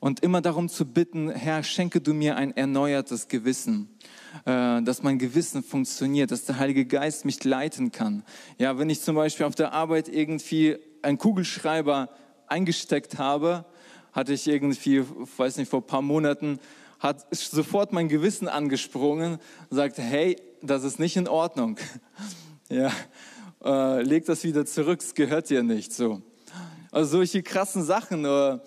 Und 0.00 0.20
immer 0.20 0.40
darum 0.40 0.68
zu 0.68 0.86
bitten, 0.86 1.30
Herr, 1.30 1.62
schenke 1.62 2.00
du 2.00 2.14
mir 2.14 2.36
ein 2.36 2.56
erneuertes 2.56 3.28
Gewissen. 3.28 3.88
Äh, 4.44 4.82
dass 4.82 5.02
mein 5.02 5.18
Gewissen 5.18 5.62
funktioniert, 5.62 6.30
dass 6.30 6.44
der 6.44 6.58
Heilige 6.58 6.86
Geist 6.86 7.24
mich 7.24 7.42
leiten 7.44 7.92
kann. 7.92 8.22
Ja, 8.58 8.78
wenn 8.78 8.88
ich 8.88 9.00
zum 9.02 9.16
Beispiel 9.16 9.44
auf 9.44 9.54
der 9.54 9.72
Arbeit 9.72 10.08
irgendwie 10.08 10.78
einen 11.02 11.18
Kugelschreiber 11.18 12.08
eingesteckt 12.46 13.18
habe, 13.18 13.64
hatte 14.12 14.32
ich 14.32 14.46
irgendwie, 14.46 15.04
weiß 15.36 15.56
nicht, 15.56 15.68
vor 15.68 15.80
ein 15.80 15.86
paar 15.86 16.02
Monaten, 16.02 16.58
hat 17.00 17.26
sofort 17.34 17.92
mein 17.92 18.08
Gewissen 18.08 18.48
angesprungen 18.48 19.38
und 19.68 19.76
sagte, 19.76 20.02
hey, 20.02 20.36
das 20.62 20.84
ist 20.84 20.98
nicht 20.98 21.16
in 21.16 21.28
Ordnung. 21.28 21.78
Ja, 22.72 22.92
äh, 23.64 24.02
leg 24.02 24.26
das 24.26 24.44
wieder 24.44 24.64
zurück, 24.64 25.00
es 25.00 25.14
gehört 25.14 25.50
dir 25.50 25.64
nicht 25.64 25.92
so. 25.92 26.22
Also 26.92 27.16
solche 27.16 27.42
krassen 27.42 27.82
Sachen. 27.82 28.24
Äh, 28.24 28.60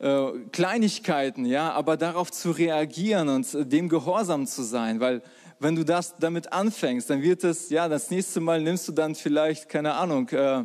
äh, 0.00 0.30
Kleinigkeiten, 0.50 1.44
ja, 1.44 1.72
aber 1.72 1.96
darauf 1.96 2.30
zu 2.30 2.50
reagieren 2.50 3.28
und 3.28 3.46
dem 3.72 3.88
gehorsam 3.88 4.46
zu 4.46 4.62
sein, 4.62 4.98
weil 5.00 5.22
wenn 5.58 5.76
du 5.76 5.84
das 5.84 6.16
damit 6.16 6.52
anfängst, 6.52 7.10
dann 7.10 7.22
wird 7.22 7.44
es, 7.44 7.68
ja, 7.68 7.86
das 7.86 8.10
nächste 8.10 8.40
Mal 8.40 8.62
nimmst 8.62 8.88
du 8.88 8.92
dann 8.92 9.14
vielleicht, 9.14 9.68
keine 9.68 9.94
Ahnung, 9.94 10.28
äh, 10.30 10.64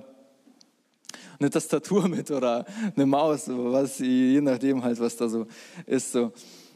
eine 1.37 1.49
Tastatur 1.49 2.07
mit 2.07 2.31
oder 2.31 2.65
eine 2.95 3.05
Maus, 3.05 3.43
was, 3.47 3.99
je 3.99 4.39
nachdem 4.41 4.83
halt, 4.83 4.99
was 4.99 5.17
da 5.17 5.27
so 5.27 5.47
ist. 5.85 6.13
So. 6.13 6.31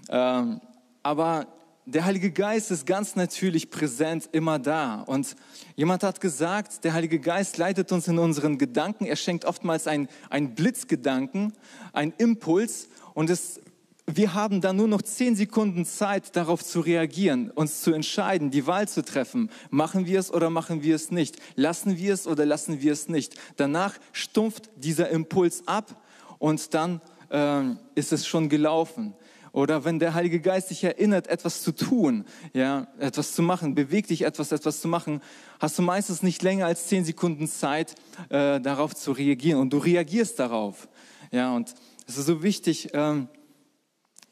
Ähm, 0.09 0.59
aber 1.01 1.47
der 1.91 2.05
Heilige 2.05 2.31
Geist 2.31 2.69
ist 2.71 2.85
ganz 2.85 3.15
natürlich 3.15 3.71
präsent 3.71 4.29
immer 4.31 4.59
da. 4.59 5.01
Und 5.01 5.35
jemand 5.75 6.03
hat 6.03 6.21
gesagt, 6.21 6.83
der 6.83 6.93
Heilige 6.93 7.19
Geist 7.19 7.57
leitet 7.57 7.91
uns 7.91 8.07
in 8.07 8.19
unseren 8.19 8.57
Gedanken. 8.57 9.05
Er 9.05 9.15
schenkt 9.15 9.45
oftmals 9.45 9.87
einen, 9.87 10.07
einen 10.29 10.53
Blitzgedanken, 10.53 11.53
einen 11.91 12.13
Impuls. 12.17 12.89
Und 13.15 13.31
es, 13.31 13.59
wir 14.05 14.35
haben 14.35 14.61
dann 14.61 14.75
nur 14.75 14.87
noch 14.87 15.01
zehn 15.01 15.35
Sekunden 15.35 15.83
Zeit, 15.83 16.35
darauf 16.35 16.63
zu 16.63 16.79
reagieren, 16.81 17.49
uns 17.49 17.81
zu 17.81 17.91
entscheiden, 17.91 18.51
die 18.51 18.67
Wahl 18.67 18.87
zu 18.87 19.03
treffen. 19.03 19.49
Machen 19.71 20.05
wir 20.05 20.19
es 20.19 20.31
oder 20.31 20.51
machen 20.51 20.83
wir 20.83 20.95
es 20.95 21.09
nicht? 21.09 21.37
Lassen 21.55 21.97
wir 21.97 22.13
es 22.13 22.27
oder 22.27 22.45
lassen 22.45 22.81
wir 22.81 22.93
es 22.93 23.09
nicht? 23.09 23.35
Danach 23.55 23.95
stumpft 24.11 24.69
dieser 24.75 25.09
Impuls 25.09 25.67
ab 25.67 25.99
und 26.37 26.73
dann 26.75 27.01
äh, 27.31 27.63
ist 27.95 28.13
es 28.13 28.27
schon 28.27 28.47
gelaufen. 28.47 29.15
Oder 29.51 29.85
wenn 29.85 29.99
der 29.99 30.13
Heilige 30.13 30.39
Geist 30.39 30.69
dich 30.69 30.83
erinnert, 30.83 31.27
etwas 31.27 31.61
zu 31.61 31.71
tun, 31.71 32.25
ja, 32.53 32.87
etwas 32.99 33.33
zu 33.33 33.41
machen, 33.41 33.75
bewegt 33.75 34.09
dich 34.09 34.23
etwas, 34.23 34.51
etwas 34.51 34.81
zu 34.81 34.87
machen, 34.87 35.21
hast 35.59 35.77
du 35.77 35.81
meistens 35.81 36.23
nicht 36.23 36.41
länger 36.43 36.65
als 36.65 36.87
zehn 36.87 37.05
Sekunden 37.05 37.47
Zeit, 37.47 37.95
äh, 38.29 38.59
darauf 38.59 38.95
zu 38.95 39.11
reagieren. 39.11 39.59
Und 39.59 39.73
du 39.73 39.77
reagierst 39.77 40.39
darauf. 40.39 40.87
Ja, 41.31 41.55
und 41.55 41.73
es 42.07 42.17
ist 42.17 42.25
so 42.25 42.43
wichtig, 42.43 42.89
ähm, 42.93 43.27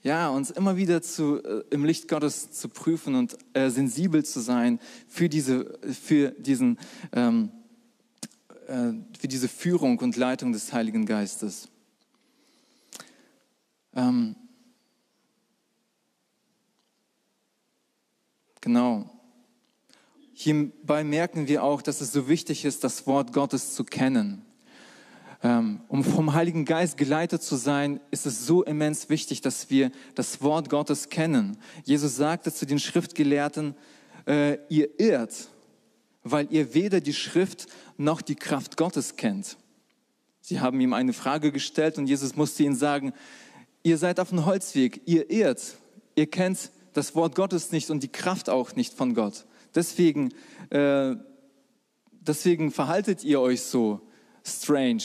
ja, 0.04 0.30
uns 0.30 0.52
immer 0.52 0.78
wieder 0.78 1.02
zu, 1.02 1.44
äh, 1.44 1.64
im 1.70 1.84
Licht 1.84 2.08
Gottes 2.08 2.52
zu 2.52 2.70
prüfen 2.70 3.16
und 3.16 3.38
äh, 3.54 3.70
sensibel 3.70 4.24
zu 4.24 4.40
sein 4.40 4.80
für 5.08 5.28
diese, 5.28 5.78
für 5.82 6.32
diesen, 6.32 6.80
ähm, 7.12 7.52
äh, 8.68 8.94
für 9.20 9.28
diese 9.28 9.48
Führung 9.48 10.00
und 10.00 10.16
Leitung 10.16 10.54
des 10.54 10.72
Heiligen 10.72 11.06
Geistes. 11.06 11.70
Ähm, 13.96 14.36
Genau. 18.62 19.10
Hierbei 20.34 21.04
merken 21.04 21.48
wir 21.48 21.64
auch, 21.64 21.82
dass 21.82 22.02
es 22.02 22.12
so 22.12 22.28
wichtig 22.28 22.66
ist, 22.66 22.84
das 22.84 23.08
Wort 23.08 23.34
Gottes 23.34 23.74
zu 23.74 23.84
kennen. 23.84 24.46
Ähm, 25.44 25.82
um 25.88 26.04
vom 26.04 26.34
Heiligen 26.34 26.66
Geist 26.66 26.98
geleitet 26.98 27.44
zu 27.44 27.56
sein, 27.56 28.00
ist 28.12 28.26
es 28.26 28.46
so 28.46 28.64
immens 28.64 29.10
wichtig, 29.10 29.42
dass 29.42 29.70
wir 29.70 29.92
das 30.16 30.42
Wort 30.42 30.70
Gottes 30.70 31.10
kennen. 31.10 31.58
Jesus 31.84 32.16
sagte 32.16 32.52
zu 32.52 32.66
den 32.66 32.80
Schriftgelehrten, 32.80 33.76
äh, 34.28 34.58
ihr 34.70 35.00
irrt, 35.00 35.50
weil 36.24 36.48
ihr 36.52 36.74
weder 36.74 37.02
die 37.02 37.14
Schrift 37.14 37.68
noch 37.98 38.22
die 38.22 38.36
Kraft 38.36 38.78
Gottes 38.78 39.16
kennt. 39.16 39.58
Sie 40.42 40.60
haben 40.60 40.80
ihm 40.82 40.94
eine 40.94 41.14
Frage 41.14 41.52
gestellt 41.52 41.98
und 41.98 42.08
Jesus 42.08 42.36
musste 42.36 42.64
ihnen 42.64 42.76
sagen, 42.76 43.14
ihr 43.84 43.98
seid 43.98 44.20
auf 44.20 44.30
dem 44.30 44.46
Holzweg, 44.46 45.02
ihr 45.06 45.30
irrt, 45.30 45.78
ihr 46.16 46.28
kennt 46.28 46.72
das 46.98 47.14
Wort 47.14 47.36
Gottes 47.36 47.72
nicht 47.72 47.92
und 47.92 48.02
die 48.02 48.12
Kraft 48.12 48.50
auch 48.50 48.76
nicht 48.76 48.94
von 48.96 49.14
Gott. 49.14 49.46
Deswegen, 49.76 50.34
äh, 50.72 51.16
deswegen 52.12 52.72
verhaltet 52.72 53.24
ihr 53.24 53.40
euch 53.40 53.62
so 53.62 54.02
strange 54.44 55.04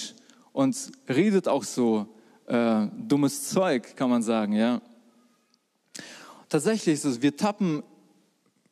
und 0.53 0.75
redet 1.07 1.49
auch 1.49 1.65
so 1.65 2.07
äh, 2.47 2.87
dummes 2.97 3.51
Zeug, 3.51 3.95
kann 3.95 4.09
man 4.09 4.23
sagen, 4.23 4.55
ja. 4.55 4.81
Tatsächlich 6.49 6.95
ist 6.95 7.05
es, 7.05 7.23
wir 7.23 7.37
tappen 7.37 7.83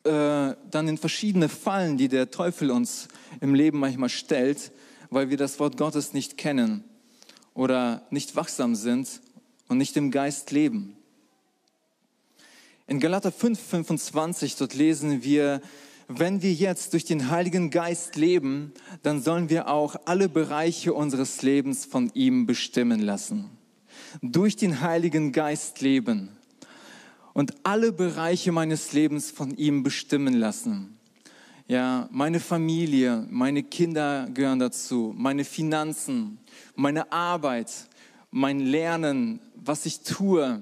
äh, 0.03 0.55
dann 0.71 0.87
in 0.87 0.97
verschiedene 0.97 1.47
Fallen, 1.47 1.97
die 1.97 2.07
der 2.07 2.31
Teufel 2.31 2.71
uns 2.71 3.07
im 3.39 3.53
Leben 3.53 3.77
manchmal 3.77 4.09
stellt, 4.09 4.71
weil 5.11 5.29
wir 5.29 5.37
das 5.37 5.59
Wort 5.59 5.77
Gottes 5.77 6.13
nicht 6.13 6.37
kennen 6.37 6.83
oder 7.53 8.01
nicht 8.09 8.35
wachsam 8.35 8.73
sind 8.73 9.21
und 9.67 9.77
nicht 9.77 9.95
im 9.95 10.09
Geist 10.09 10.49
leben. 10.49 10.97
In 12.91 12.99
Galater 12.99 13.31
5, 13.31 13.57
25, 13.57 14.57
dort 14.57 14.73
lesen 14.73 15.23
wir, 15.23 15.61
wenn 16.09 16.41
wir 16.41 16.51
jetzt 16.51 16.91
durch 16.91 17.05
den 17.05 17.31
Heiligen 17.31 17.69
Geist 17.69 18.17
leben, 18.17 18.73
dann 19.01 19.21
sollen 19.21 19.49
wir 19.49 19.69
auch 19.69 19.95
alle 20.03 20.27
Bereiche 20.27 20.93
unseres 20.93 21.41
Lebens 21.41 21.85
von 21.85 22.11
ihm 22.13 22.45
bestimmen 22.45 22.99
lassen. 22.99 23.49
durch 24.21 24.57
den 24.57 24.81
Heiligen 24.81 25.31
Geist 25.31 25.79
leben 25.79 26.35
und 27.31 27.53
alle 27.63 27.93
Bereiche 27.93 28.51
meines 28.51 28.91
Lebens 28.91 29.31
von 29.31 29.51
ihm 29.51 29.83
bestimmen 29.83 30.33
lassen. 30.33 30.97
Ja, 31.69 32.09
meine 32.11 32.41
Familie, 32.41 33.25
meine 33.29 33.63
Kinder 33.63 34.27
gehören 34.33 34.59
dazu, 34.59 35.13
meine 35.15 35.45
Finanzen, 35.45 36.39
meine 36.75 37.09
Arbeit, 37.09 37.71
mein 38.31 38.59
Lernen, 38.59 39.39
was 39.55 39.85
ich 39.85 40.01
tue, 40.01 40.61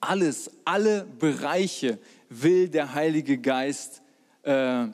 alles, 0.00 0.50
alle 0.64 1.06
Bereiche 1.18 1.98
will 2.28 2.68
der 2.68 2.94
Heilige 2.94 3.38
Geist 3.38 4.02
äh, 4.42 4.86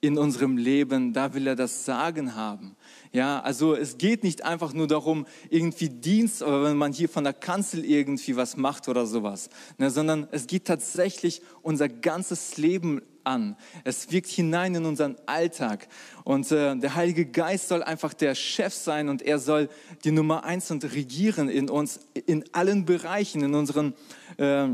in 0.00 0.18
unserem 0.18 0.56
Leben, 0.56 1.12
da 1.12 1.32
will 1.32 1.46
er 1.46 1.54
das 1.54 1.84
Sagen 1.84 2.34
haben. 2.34 2.76
Ja, 3.12 3.40
also 3.40 3.74
es 3.74 3.98
geht 3.98 4.24
nicht 4.24 4.44
einfach 4.44 4.72
nur 4.72 4.88
darum, 4.88 5.26
irgendwie 5.48 5.88
Dienst 5.88 6.42
oder 6.42 6.64
wenn 6.64 6.76
man 6.76 6.92
hier 6.92 7.08
von 7.08 7.24
der 7.24 7.34
Kanzel 7.34 7.84
irgendwie 7.84 8.36
was 8.36 8.56
macht 8.56 8.88
oder 8.88 9.06
sowas, 9.06 9.48
ne, 9.78 9.90
sondern 9.90 10.26
es 10.32 10.46
geht 10.46 10.64
tatsächlich 10.64 11.40
unser 11.62 11.88
ganzes 11.88 12.56
Leben 12.56 13.00
an. 13.24 13.56
Es 13.84 14.10
wirkt 14.10 14.28
hinein 14.28 14.74
in 14.74 14.84
unseren 14.84 15.16
Alltag. 15.26 15.88
Und 16.24 16.50
äh, 16.52 16.76
der 16.76 16.94
Heilige 16.94 17.26
Geist 17.26 17.68
soll 17.68 17.82
einfach 17.82 18.14
der 18.14 18.34
Chef 18.34 18.74
sein 18.74 19.08
und 19.08 19.22
er 19.22 19.38
soll 19.38 19.68
die 20.04 20.10
Nummer 20.10 20.44
eins 20.44 20.70
und 20.70 20.84
regieren 20.92 21.48
in 21.48 21.70
uns, 21.70 22.00
in 22.26 22.44
allen 22.52 22.84
Bereichen, 22.84 23.42
in 23.42 23.54
unseren 23.54 23.94
äh, 24.36 24.68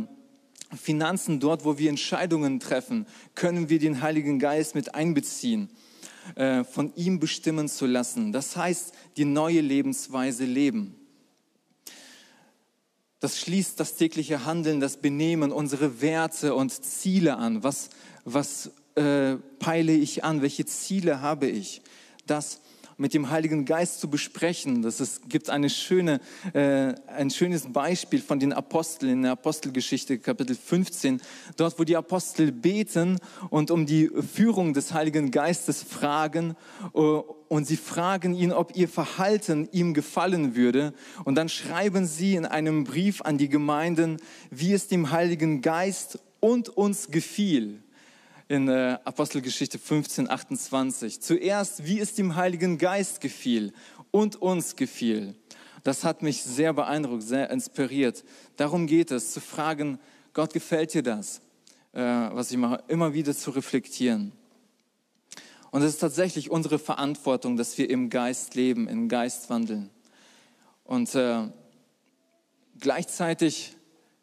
Finanzen, 0.77 1.41
dort, 1.41 1.65
wo 1.65 1.79
wir 1.79 1.89
Entscheidungen 1.89 2.61
treffen, 2.61 3.07
können 3.35 3.69
wir 3.71 3.79
den 3.79 4.03
Heiligen 4.03 4.39
Geist 4.39 4.75
mit 4.75 4.95
einbeziehen, 4.95 5.71
äh, 6.35 6.65
von 6.65 6.93
ihm 6.95 7.19
bestimmen 7.19 7.69
zu 7.69 7.87
lassen. 7.87 8.33
Das 8.33 8.57
heißt, 8.57 8.93
die 9.17 9.25
neue 9.25 9.61
Lebensweise 9.61 10.45
leben. 10.45 10.98
Das 13.21 13.39
schließt 13.41 13.81
das 13.81 13.97
tägliche 13.97 14.45
Handeln, 14.45 14.81
das 14.81 14.99
Benehmen, 14.99 15.51
unsere 15.51 16.01
Werte 16.01 16.55
und 16.55 16.71
Ziele 16.71 17.37
an. 17.37 17.65
Was, 17.65 17.91
was 18.25 18.71
äh, 18.95 19.37
peile 19.59 19.93
ich 19.93 20.23
an? 20.25 20.43
Welche 20.43 20.65
Ziele 20.67 21.21
habe 21.21 21.47
ich? 21.49 21.83
Das 22.27 22.61
mit 22.99 23.15
dem 23.15 23.31
Heiligen 23.31 23.65
Geist 23.65 24.01
zu 24.01 24.11
besprechen. 24.11 24.83
Das 24.83 25.01
ist, 25.01 25.31
gibt 25.31 25.51
eine 25.51 25.71
schöne, 25.71 26.21
äh, 26.53 26.95
ein 27.07 27.31
schönes 27.31 27.73
Beispiel 27.73 28.21
von 28.21 28.41
den 28.41 28.53
Aposteln 28.53 29.13
in 29.13 29.23
der 29.23 29.33
Apostelgeschichte 29.33 30.19
Kapitel 30.19 30.57
15, 30.57 31.23
dort 31.57 31.79
wo 31.79 31.85
die 31.85 31.97
Apostel 31.97 32.51
beten 32.51 33.19
und 33.51 33.71
um 33.71 33.87
die 33.87 34.11
Führung 34.35 34.75
des 34.75 34.93
Heiligen 34.93 35.31
Geistes 35.31 35.83
fragen 35.83 36.57
äh, 36.93 36.99
und 36.99 37.67
sie 37.67 37.77
fragen 37.77 38.35
ihn, 38.35 38.53
ob 38.53 38.77
ihr 38.77 38.89
Verhalten 38.89 39.69
ihm 39.71 39.95
gefallen 39.95 40.57
würde. 40.57 40.93
Und 41.25 41.37
dann 41.37 41.49
schreiben 41.49 42.05
sie 42.05 42.35
in 42.35 42.45
einem 42.45 42.85
Brief 42.85 43.23
an 43.23 43.39
die 43.39 43.49
Gemeinden, 43.49 44.19
wie 44.51 44.73
es 44.73 44.89
dem 44.89 45.13
Heiligen 45.13 45.63
Geist 45.63 46.19
und 46.41 46.69
uns 46.69 47.11
gefiel 47.11 47.81
in 48.49 48.69
äh, 48.69 48.99
Apostelgeschichte 49.05 49.79
15, 49.79 50.29
28. 50.29 51.21
Zuerst, 51.21 51.85
wie 51.85 52.01
es 52.01 52.15
dem 52.15 52.35
Heiligen 52.35 52.79
Geist 52.79 53.21
gefiel 53.21 53.73
und 54.11 54.37
uns 54.37 54.75
gefiel. 54.75 55.35
Das 55.85 56.03
hat 56.03 56.23
mich 56.23 56.43
sehr 56.43 56.73
beeindruckt, 56.73 57.23
sehr 57.23 57.51
inspiriert. 57.51 58.25
Darum 58.57 58.87
geht 58.87 59.11
es, 59.11 59.33
zu 59.33 59.41
fragen, 59.41 59.99
Gott 60.33 60.53
gefällt 60.53 60.95
dir 60.95 61.03
das? 61.03 61.41
Äh, 61.93 62.01
was 62.03 62.51
ich 62.51 62.57
mache, 62.57 62.83
immer 62.89 63.13
wieder 63.13 63.35
zu 63.35 63.51
reflektieren. 63.51 64.33
Und 65.71 65.83
es 65.83 65.95
ist 65.95 65.99
tatsächlich 65.99 66.51
unsere 66.51 66.79
Verantwortung, 66.79 67.57
dass 67.57 67.77
wir 67.77 67.91
im 67.91 68.09
Geist 68.09 68.55
leben, 68.55 68.89
im 68.89 69.09
Geist 69.09 69.51
wandeln. 69.51 69.91
Und 70.85 71.15
äh, 71.15 71.49
gleichzeitig, 72.81 73.77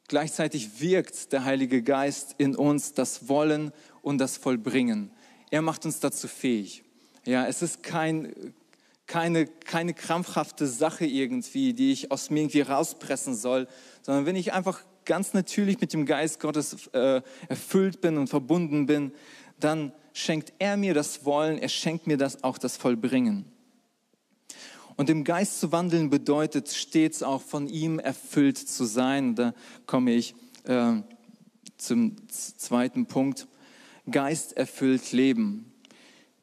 gleichzeitig 0.07 0.79
wirkt 0.79 1.31
der 1.31 1.45
Heilige 1.45 1.83
Geist 1.83 2.35
in 2.39 2.55
uns 2.55 2.93
das 2.93 3.29
Wollen 3.29 3.71
und 4.05 4.19
das 4.19 4.37
Vollbringen. 4.37 5.11
Er 5.49 5.61
macht 5.61 5.85
uns 5.85 5.99
dazu 5.99 6.27
fähig. 6.27 6.83
Ja, 7.25 7.47
es 7.47 7.61
ist 7.61 7.81
kein, 7.81 8.33
keine, 9.07 9.47
keine 9.47 9.93
krampfhafte 9.93 10.67
Sache 10.67 11.05
irgendwie, 11.05 11.73
die 11.73 11.91
ich 11.91 12.11
aus 12.11 12.29
mir 12.29 12.41
irgendwie 12.41 12.61
rauspressen 12.61 13.35
soll, 13.35 13.67
sondern 14.03 14.25
wenn 14.27 14.35
ich 14.35 14.53
einfach 14.53 14.81
ganz 15.05 15.33
natürlich 15.33 15.81
mit 15.81 15.91
dem 15.93 16.05
Geist 16.05 16.39
Gottes 16.39 16.87
äh, 16.93 17.21
erfüllt 17.47 18.01
bin 18.01 18.17
und 18.17 18.27
verbunden 18.27 18.85
bin, 18.85 19.11
dann 19.59 19.91
schenkt 20.13 20.53
er 20.59 20.77
mir 20.77 20.93
das 20.93 21.25
Wollen, 21.25 21.57
er 21.57 21.69
schenkt 21.69 22.05
mir 22.05 22.17
das 22.17 22.43
auch 22.43 22.57
das 22.57 22.77
Vollbringen. 22.77 23.45
Und 24.97 25.09
im 25.09 25.23
Geist 25.23 25.59
zu 25.59 25.71
wandeln 25.71 26.09
bedeutet 26.09 26.69
stets 26.69 27.23
auch 27.23 27.41
von 27.41 27.67
ihm 27.67 27.99
erfüllt 27.99 28.57
zu 28.57 28.85
sein. 28.85 29.35
Da 29.35 29.53
komme 29.85 30.13
ich 30.13 30.35
äh, 30.63 31.01
zum 31.77 32.15
zweiten 32.29 33.07
Punkt. 33.07 33.47
Geist 34.09 34.55
erfüllt 34.55 35.11
leben. 35.11 35.71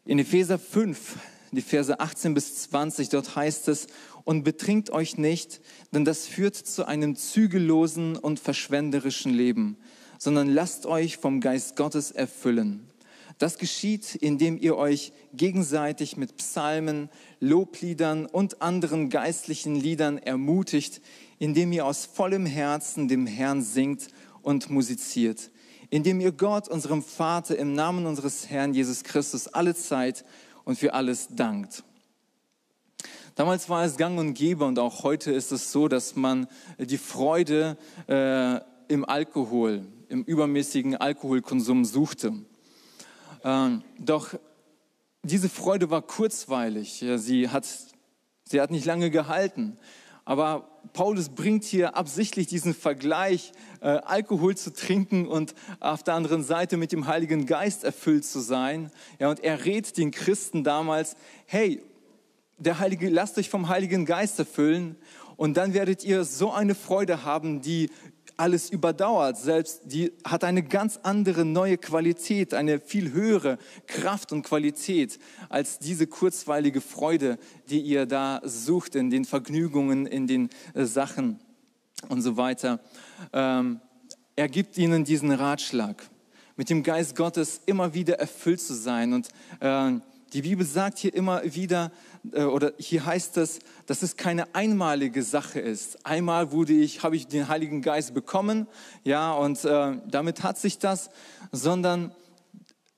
In 0.05 0.19
Epheser 0.19 0.59
5, 0.59 1.17
die 1.53 1.61
Verse 1.61 2.01
18 2.01 2.35
bis 2.35 2.63
20, 2.63 3.09
dort 3.11 3.37
heißt 3.37 3.69
es, 3.69 3.87
und 4.25 4.43
betrinkt 4.43 4.91
euch 4.91 5.17
nicht, 5.17 5.61
denn 5.93 6.05
das 6.05 6.27
führt 6.27 6.57
zu 6.57 6.87
einem 6.87 7.15
zügellosen 7.15 8.17
und 8.17 8.41
verschwenderischen 8.41 9.33
Leben, 9.33 9.77
sondern 10.19 10.49
lasst 10.49 10.87
euch 10.87 11.19
vom 11.19 11.41
Geist 11.41 11.77
Gottes 11.77 12.11
erfüllen. 12.11 12.89
Das 13.39 13.59
geschieht, 13.59 14.17
indem 14.17 14.59
ihr 14.59 14.77
euch 14.77 15.13
gegenseitig 15.33 16.17
mit 16.17 16.37
Psalmen, 16.37 17.09
Lobliedern 17.41 18.27
und 18.27 18.61
anderen 18.61 19.09
geistlichen 19.09 19.77
Liedern 19.77 20.19
ermutigt, 20.19 21.01
indem 21.39 21.73
ihr 21.73 21.87
aus 21.87 22.07
vollem 22.07 22.47
Herzen 22.47 23.09
dem 23.09 23.27
Herrn 23.27 23.63
singt 23.63 24.09
und 24.43 24.71
musiziert 24.71 25.51
indem 25.93 26.21
ihr 26.21 26.33
Gott, 26.33 26.69
unserem 26.69 27.03
Vater, 27.03 27.59
im 27.59 27.75
Namen 27.75 28.07
unseres 28.07 28.49
Herrn 28.49 28.73
Jesus 28.73 29.05
Christus 29.05 29.47
alle 29.47 29.75
Zeit 29.75 30.25
und 30.65 30.79
für 30.79 30.95
alles 30.95 31.29
dankt. 31.37 31.85
Damals 33.35 33.69
war 33.69 33.85
es 33.85 33.99
gang 33.99 34.19
und 34.19 34.33
gäbe 34.33 34.65
und 34.65 34.79
auch 34.79 35.03
heute 35.03 35.33
ist 35.33 35.53
es 35.53 35.71
so, 35.71 35.89
dass 35.89 36.17
man 36.17 36.47
die 36.79 36.97
Freude 36.97 37.77
äh, 38.09 38.59
im 38.89 39.05
Alkohol, 39.05 39.85
im 40.09 40.25
übermäßigen 40.25 40.97
Alkoholkonsum 40.97 41.85
suchte. 41.85 42.37
Ähm, 43.45 43.83
doch 43.99 44.31
diese 45.23 45.51
Freude 45.51 45.91
war 45.91 46.01
kurzweilig. 46.01 47.05
Sie, 47.17 47.51
hat, 47.51 47.69
sie 48.45 48.63
hat 48.63 48.71
nicht 48.71 48.87
lange 48.87 49.11
gehalten. 49.11 49.77
Aber 50.25 50.69
Paulus 50.93 51.31
bringt 51.31 51.65
hier 51.65 51.97
absichtlich 51.97 52.47
diesen 52.47 52.75
Vergleich, 52.75 53.53
äh, 53.81 53.89
Alkohol 53.89 54.57
zu 54.57 54.73
trinken 54.73 55.27
und 55.27 55.55
auf 55.81 56.03
der 56.03 56.15
anderen 56.15 56.45
Seite 56.45 56.77
mit 56.77 56.93
dem 56.93 57.07
Heiligen 57.07 57.47
Geist 57.47 57.83
erfüllt 57.85 58.25
zu 58.25 58.41
sein. 58.41 58.91
Ja, 59.19 59.31
und 59.31 59.41
er 59.41 59.65
rät 59.65 59.97
den 59.97 60.11
Christen 60.11 60.65
damals, 60.65 61.17
hey, 61.47 61.83
der 62.59 62.79
Heilige, 62.79 63.09
lasst 63.09 63.39
euch 63.39 63.51
vom 63.51 63.69
Heiligen 63.69 64.07
Geist 64.07 64.39
erfüllen 64.39 64.97
und 65.37 65.57
dann 65.57 65.75
werdet 65.75 66.05
ihr 66.05 66.25
so 66.25 66.53
eine 66.53 66.75
Freude 66.75 67.25
haben, 67.25 67.61
die 67.63 67.91
alles 68.37 68.71
überdauert, 68.71 69.39
selbst 69.39 69.83
die 69.85 70.13
hat 70.25 70.45
eine 70.45 70.63
ganz 70.63 70.99
andere 71.03 71.45
neue 71.45 71.79
Qualität, 71.79 72.55
eine 72.55 72.81
viel 72.81 73.13
höhere 73.13 73.59
Kraft 73.87 74.33
und 74.33 74.43
Qualität 74.43 75.19
als 75.49 75.79
diese 75.79 76.07
kurzweilige 76.07 76.81
Freude, 76.81 77.39
die 77.69 77.81
ihr 77.81 78.07
da 78.07 78.41
sucht 78.45 78.95
in 78.95 79.11
den 79.11 79.25
Vergnügungen, 79.25 80.07
in 80.07 80.27
den 80.27 80.51
äh, 80.75 80.85
Sachen 80.85 81.39
und 82.09 82.23
so 82.23 82.37
weiter. 82.37 82.81
Ähm, 83.33 83.81
er 84.37 84.49
gibt 84.49 84.79
ihnen 84.79 85.05
diesen 85.05 85.31
Ratschlag, 85.31 86.03
mit 86.57 86.71
dem 86.71 86.83
Geist 86.83 87.17
Gottes 87.17 87.61
immer 87.67 87.95
wieder 87.95 88.19
erfüllt 88.19 88.61
zu 88.61 88.75
sein 88.75 89.13
und 89.13 89.29
äh, 89.61 89.93
die 90.33 90.43
Bibel 90.43 90.65
sagt 90.65 90.99
hier 90.99 91.13
immer 91.13 91.43
wieder, 91.45 91.93
oder 92.25 92.73
hier 92.79 93.05
heißt 93.05 93.37
es, 93.39 93.59
dass 93.87 94.03
es 94.03 94.17
keine 94.17 94.55
einmalige 94.55 95.23
Sache 95.23 95.59
ist. 95.59 96.07
Einmal 96.07 96.53
wurde 96.53 96.73
ich, 96.73 97.03
habe 97.03 97.17
ich 97.17 97.27
den 97.27 97.49
Heiligen 97.49 97.83
Geist 97.83 98.15
bekommen, 98.15 98.69
ja, 99.03 99.33
und 99.33 99.65
äh, 99.65 99.97
damit 100.09 100.43
hat 100.43 100.59
sich 100.59 100.79
das, 100.79 101.11
sondern 101.51 102.15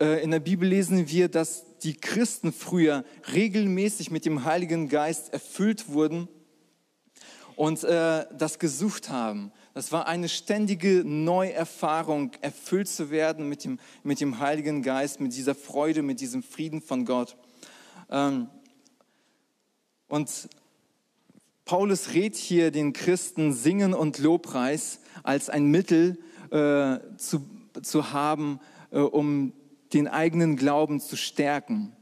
äh, 0.01 0.23
in 0.23 0.31
der 0.31 0.41
Bibel 0.41 0.69
lesen 0.69 1.09
wir, 1.09 1.29
dass 1.29 1.65
die 1.79 1.95
Christen 1.95 2.53
früher 2.53 3.05
regelmäßig 3.33 4.11
mit 4.11 4.25
dem 4.25 4.45
Heiligen 4.45 4.89
Geist 4.89 5.33
erfüllt 5.33 5.89
wurden 5.89 6.29
und 7.57 7.85
äh, 7.85 8.27
das 8.37 8.59
gesucht 8.59 9.11
haben. 9.11 9.53
Das 9.75 9.93
war 9.93 10.07
eine 10.07 10.29
ständige 10.29 11.03
Neuerfahrung, 11.05 12.33
erfüllt 12.41 12.89
zu 12.89 13.11
werden 13.11 13.49
mit 13.49 13.65
dem, 13.65 13.79
mit 14.03 14.21
dem 14.21 14.39
Heiligen 14.39 14.83
Geist, 14.83 15.21
mit 15.21 15.35
dieser 15.35 15.55
Freude, 15.55 16.03
mit 16.03 16.21
diesem 16.21 16.43
Frieden 16.43 16.81
von 16.81 17.05
Gott. 17.05 17.37
Ähm, 18.11 18.49
und 20.15 20.49
Paulus 21.65 22.15
rät 22.15 22.37
hier 22.37 22.71
den 22.71 22.93
Christen, 22.93 23.53
Singen 23.53 23.95
und 23.95 24.19
Lobpreis 24.21 25.01
als 25.25 25.51
ein 25.51 25.73
Mittel 25.73 26.19
äh, 26.53 26.99
zu, 27.17 27.45
zu 27.83 28.13
haben, 28.13 28.61
äh, 28.93 29.01
um 29.01 29.53
den 29.93 30.07
eigenen 30.07 30.55
Glauben 30.55 31.01
zu 31.01 31.17
stärken. 31.17 31.97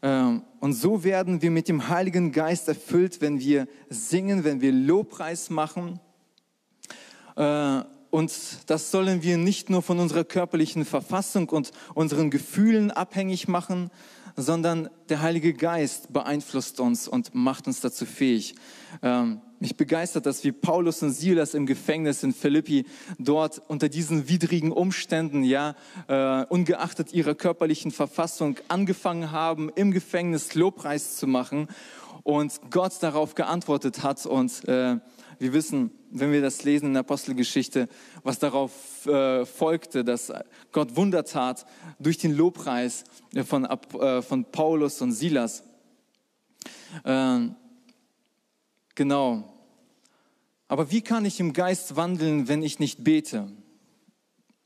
Ähm, 0.00 0.44
und 0.60 0.74
so 0.74 1.02
werden 1.02 1.42
wir 1.42 1.50
mit 1.50 1.66
dem 1.66 1.88
Heiligen 1.88 2.30
Geist 2.30 2.68
erfüllt, 2.68 3.20
wenn 3.20 3.40
wir 3.40 3.66
singen, 3.88 4.44
wenn 4.44 4.60
wir 4.60 4.70
Lobpreis 4.70 5.50
machen. 5.50 5.98
Äh, 7.34 7.80
und 8.10 8.32
das 8.68 8.92
sollen 8.92 9.24
wir 9.24 9.38
nicht 9.38 9.70
nur 9.70 9.82
von 9.82 9.98
unserer 9.98 10.22
körperlichen 10.22 10.84
Verfassung 10.84 11.48
und 11.48 11.72
unseren 11.94 12.30
Gefühlen 12.30 12.92
abhängig 12.92 13.48
machen, 13.48 13.90
sondern 14.36 14.88
der 15.08 15.22
Heilige 15.22 15.54
Geist 15.54 16.12
beeinflusst 16.12 16.80
uns 16.80 17.08
und 17.08 17.34
macht 17.34 17.66
uns 17.66 17.80
dazu 17.80 18.06
fähig. 18.06 18.54
Ähm, 19.02 19.40
mich 19.60 19.76
begeistert 19.76 20.26
dass 20.26 20.44
wie 20.44 20.52
Paulus 20.52 21.02
und 21.02 21.12
Silas 21.12 21.54
im 21.54 21.66
Gefängnis 21.66 22.22
in 22.22 22.34
Philippi 22.34 22.84
dort 23.18 23.62
unter 23.68 23.88
diesen 23.88 24.28
widrigen 24.28 24.72
Umständen, 24.72 25.42
ja, 25.42 25.74
äh, 26.08 26.44
ungeachtet 26.46 27.12
ihrer 27.12 27.34
körperlichen 27.34 27.90
Verfassung, 27.90 28.58
angefangen 28.68 29.30
haben, 29.30 29.70
im 29.74 29.90
Gefängnis 29.90 30.54
Lobpreis 30.54 31.16
zu 31.16 31.26
machen 31.26 31.68
und 32.24 32.60
Gott 32.70 32.94
darauf 33.00 33.34
geantwortet 33.34 34.02
hat. 34.02 34.26
Und 34.26 34.68
äh, 34.68 34.98
wir 35.38 35.52
wissen, 35.52 35.90
wenn 36.10 36.32
wir 36.32 36.42
das 36.42 36.64
lesen 36.64 36.86
in 36.86 36.92
der 36.94 37.00
Apostelgeschichte, 37.00 37.88
was 38.22 38.38
darauf 38.38 39.06
äh, 39.06 39.44
folgte, 39.46 40.04
dass 40.04 40.32
Gott 40.72 40.96
Wunder 40.96 41.24
tat 41.24 41.66
durch 41.98 42.18
den 42.18 42.36
Lobpreis 42.36 43.04
von, 43.46 43.64
äh, 43.64 44.22
von 44.22 44.44
Paulus 44.50 45.00
und 45.00 45.12
Silas. 45.12 45.64
Äh, 47.04 47.48
genau. 48.94 49.50
Aber 50.68 50.90
wie 50.90 51.02
kann 51.02 51.24
ich 51.24 51.40
im 51.40 51.52
Geist 51.52 51.96
wandeln, 51.96 52.48
wenn 52.48 52.62
ich 52.62 52.78
nicht 52.78 53.04
bete? 53.04 53.50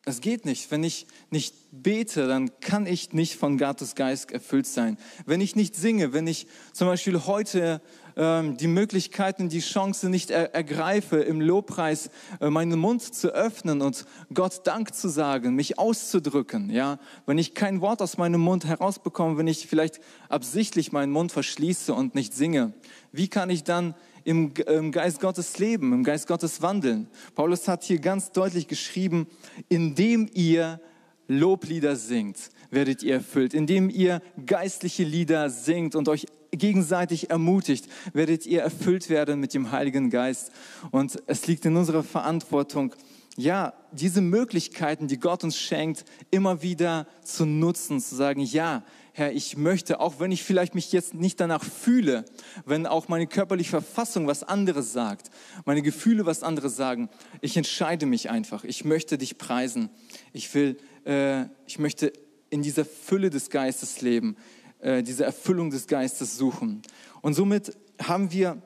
Es 0.08 0.22
geht 0.22 0.46
nicht. 0.46 0.70
Wenn 0.70 0.84
ich 0.84 1.06
nicht 1.28 1.54
bete, 1.70 2.26
dann 2.26 2.60
kann 2.60 2.86
ich 2.86 3.12
nicht 3.12 3.36
von 3.36 3.58
Gottes 3.58 3.94
Geist 3.94 4.32
erfüllt 4.32 4.66
sein. 4.66 4.96
Wenn 5.26 5.42
ich 5.42 5.54
nicht 5.54 5.76
singe, 5.76 6.14
wenn 6.14 6.26
ich 6.26 6.46
zum 6.72 6.86
Beispiel 6.88 7.26
heute 7.26 7.82
die 8.18 8.66
Möglichkeiten, 8.66 9.48
die 9.48 9.60
Chance 9.60 10.10
nicht 10.10 10.30
er, 10.30 10.52
ergreife, 10.52 11.18
im 11.18 11.40
Lobpreis 11.40 12.10
äh, 12.40 12.50
meinen 12.50 12.76
Mund 12.76 13.00
zu 13.02 13.32
öffnen 13.32 13.80
und 13.80 14.06
Gott 14.34 14.66
Dank 14.66 14.92
zu 14.92 15.08
sagen, 15.08 15.54
mich 15.54 15.78
auszudrücken, 15.78 16.68
ja, 16.70 16.98
wenn 17.26 17.38
ich 17.38 17.54
kein 17.54 17.80
Wort 17.80 18.02
aus 18.02 18.18
meinem 18.18 18.40
Mund 18.40 18.64
herausbekomme, 18.64 19.38
wenn 19.38 19.46
ich 19.46 19.68
vielleicht 19.68 20.00
absichtlich 20.28 20.90
meinen 20.90 21.12
Mund 21.12 21.30
verschließe 21.30 21.94
und 21.94 22.16
nicht 22.16 22.34
singe, 22.34 22.72
wie 23.12 23.28
kann 23.28 23.50
ich 23.50 23.62
dann 23.62 23.94
im 24.24 24.52
Geist 24.90 25.20
Gottes 25.20 25.58
leben, 25.58 25.92
im 25.92 26.04
Geist 26.04 26.26
Gottes 26.26 26.60
wandeln. 26.60 27.08
Paulus 27.34 27.66
hat 27.66 27.84
hier 27.84 27.98
ganz 27.98 28.30
deutlich 28.30 28.68
geschrieben, 28.68 29.26
indem 29.68 30.28
ihr 30.34 30.80
Loblieder 31.28 31.94
singt, 31.94 32.50
werdet 32.70 33.02
ihr 33.02 33.14
erfüllt. 33.14 33.54
Indem 33.54 33.88
ihr 33.88 34.20
geistliche 34.44 35.04
Lieder 35.04 35.48
singt 35.50 35.94
und 35.94 36.08
euch 36.08 36.26
gegenseitig 36.50 37.30
ermutigt, 37.30 37.88
werdet 38.12 38.46
ihr 38.46 38.62
erfüllt 38.62 39.08
werden 39.10 39.40
mit 39.40 39.54
dem 39.54 39.70
Heiligen 39.70 40.10
Geist. 40.10 40.50
Und 40.90 41.22
es 41.26 41.46
liegt 41.46 41.64
in 41.64 41.76
unserer 41.76 42.02
Verantwortung, 42.02 42.94
ja, 43.36 43.72
diese 43.92 44.20
Möglichkeiten, 44.20 45.06
die 45.06 45.18
Gott 45.18 45.44
uns 45.44 45.56
schenkt, 45.56 46.04
immer 46.32 46.60
wieder 46.62 47.06
zu 47.22 47.46
nutzen, 47.46 48.00
zu 48.00 48.16
sagen, 48.16 48.40
ja, 48.40 48.82
Herr, 49.12 49.32
ich 49.32 49.56
möchte, 49.56 50.00
auch 50.00 50.20
wenn 50.20 50.30
ich 50.32 50.44
vielleicht 50.44 50.74
mich 50.74 50.92
jetzt 50.92 51.14
nicht 51.14 51.40
danach 51.40 51.64
fühle, 51.64 52.24
wenn 52.66 52.86
auch 52.86 53.08
meine 53.08 53.26
körperliche 53.26 53.70
Verfassung 53.70 54.26
was 54.26 54.44
anderes 54.44 54.92
sagt, 54.92 55.30
meine 55.64 55.82
Gefühle 55.82 56.26
was 56.26 56.42
anderes 56.42 56.76
sagen, 56.76 57.08
ich 57.40 57.56
entscheide 57.56 58.06
mich 58.06 58.30
einfach. 58.30 58.64
Ich 58.64 58.84
möchte 58.84 59.18
dich 59.18 59.38
preisen. 59.38 59.90
Ich 60.32 60.52
will, 60.54 60.76
äh, 61.04 61.46
ich 61.66 61.78
möchte 61.78 62.12
in 62.50 62.62
dieser 62.62 62.84
Fülle 62.84 63.30
des 63.30 63.50
Geistes 63.50 64.00
leben, 64.00 64.36
äh, 64.80 65.02
diese 65.02 65.24
Erfüllung 65.24 65.70
des 65.70 65.86
Geistes 65.86 66.36
suchen. 66.36 66.82
Und 67.20 67.34
somit 67.34 67.76
haben 68.02 68.32
wir 68.32 68.62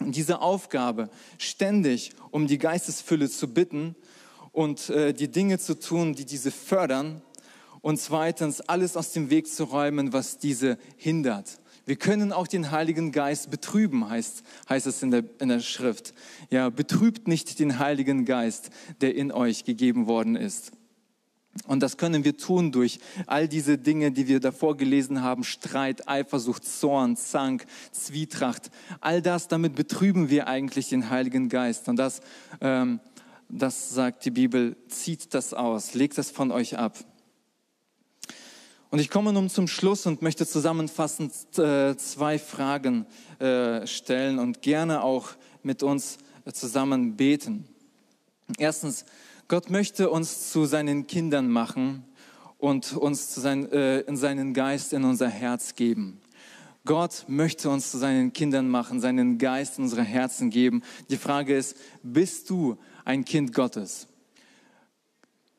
diese 0.00 0.40
Aufgabe, 0.40 1.10
ständig 1.38 2.12
um 2.30 2.46
die 2.46 2.58
Geistesfülle 2.58 3.28
zu 3.28 3.52
bitten 3.52 3.94
und 4.52 4.90
äh, 4.90 5.12
die 5.12 5.28
Dinge 5.28 5.58
zu 5.58 5.78
tun, 5.78 6.14
die 6.14 6.24
diese 6.24 6.50
fördern 6.50 7.22
und 7.80 8.00
zweitens 8.00 8.60
alles 8.60 8.96
aus 8.96 9.12
dem 9.12 9.30
Weg 9.30 9.48
zu 9.48 9.64
räumen, 9.64 10.12
was 10.12 10.38
diese 10.38 10.78
hindert. 10.96 11.58
Wir 11.84 11.96
können 11.96 12.32
auch 12.32 12.46
den 12.46 12.70
Heiligen 12.70 13.10
Geist 13.10 13.50
betrüben, 13.50 14.08
heißt, 14.08 14.44
heißt 14.68 14.86
es 14.86 15.02
in 15.02 15.10
der, 15.10 15.24
in 15.40 15.48
der 15.48 15.60
Schrift. 15.60 16.14
Ja, 16.48 16.70
betrübt 16.70 17.26
nicht 17.26 17.58
den 17.58 17.80
Heiligen 17.80 18.24
Geist, 18.24 18.70
der 19.00 19.16
in 19.16 19.32
euch 19.32 19.64
gegeben 19.64 20.06
worden 20.06 20.36
ist. 20.36 20.70
Und 21.66 21.80
das 21.80 21.98
können 21.98 22.24
wir 22.24 22.36
tun 22.36 22.72
durch 22.72 22.98
all 23.26 23.46
diese 23.46 23.76
Dinge, 23.76 24.10
die 24.10 24.26
wir 24.26 24.40
davor 24.40 24.76
gelesen 24.76 25.22
haben, 25.22 25.44
Streit, 25.44 26.08
Eifersucht, 26.08 26.64
Zorn, 26.64 27.16
Zank, 27.16 27.66
Zwietracht. 27.92 28.70
All 29.00 29.20
das, 29.20 29.48
damit 29.48 29.74
betrüben 29.74 30.30
wir 30.30 30.46
eigentlich 30.48 30.88
den 30.88 31.10
Heiligen 31.10 31.50
Geist. 31.50 31.88
Und 31.88 31.96
das, 31.96 32.20
ähm, 32.62 33.00
das 33.50 33.90
sagt 33.90 34.24
die 34.24 34.30
Bibel, 34.30 34.76
zieht 34.88 35.34
das 35.34 35.52
aus, 35.52 35.92
legt 35.92 36.16
das 36.16 36.30
von 36.30 36.50
euch 36.50 36.78
ab. 36.78 36.98
Und 38.88 38.98
ich 38.98 39.10
komme 39.10 39.32
nun 39.32 39.48
zum 39.50 39.68
Schluss 39.68 40.06
und 40.06 40.20
möchte 40.20 40.46
zusammenfassend 40.46 41.32
äh, 41.58 41.96
zwei 41.96 42.38
Fragen 42.38 43.06
äh, 43.38 43.86
stellen 43.86 44.38
und 44.38 44.62
gerne 44.62 45.02
auch 45.02 45.30
mit 45.62 45.82
uns 45.82 46.18
zusammen 46.52 47.16
beten. 47.16 47.68
Erstens, 48.58 49.04
Gott 49.52 49.68
möchte 49.68 50.08
uns 50.08 50.50
zu 50.50 50.64
seinen 50.64 51.06
Kindern 51.06 51.50
machen 51.50 52.04
und 52.56 52.96
uns 52.96 53.34
sein, 53.34 53.70
äh, 53.70 54.00
in 54.00 54.16
seinen 54.16 54.54
Geist 54.54 54.94
in 54.94 55.04
unser 55.04 55.28
Herz 55.28 55.74
geben. 55.74 56.22
Gott 56.86 57.26
möchte 57.28 57.68
uns 57.68 57.90
zu 57.90 57.98
seinen 57.98 58.32
Kindern 58.32 58.66
machen, 58.66 58.98
seinen 58.98 59.36
Geist 59.36 59.76
in 59.76 59.84
unsere 59.84 60.04
Herzen 60.04 60.48
geben. 60.48 60.82
Die 61.10 61.18
Frage 61.18 61.54
ist, 61.54 61.76
bist 62.02 62.48
du 62.48 62.78
ein 63.04 63.26
Kind 63.26 63.52
Gottes? 63.52 64.08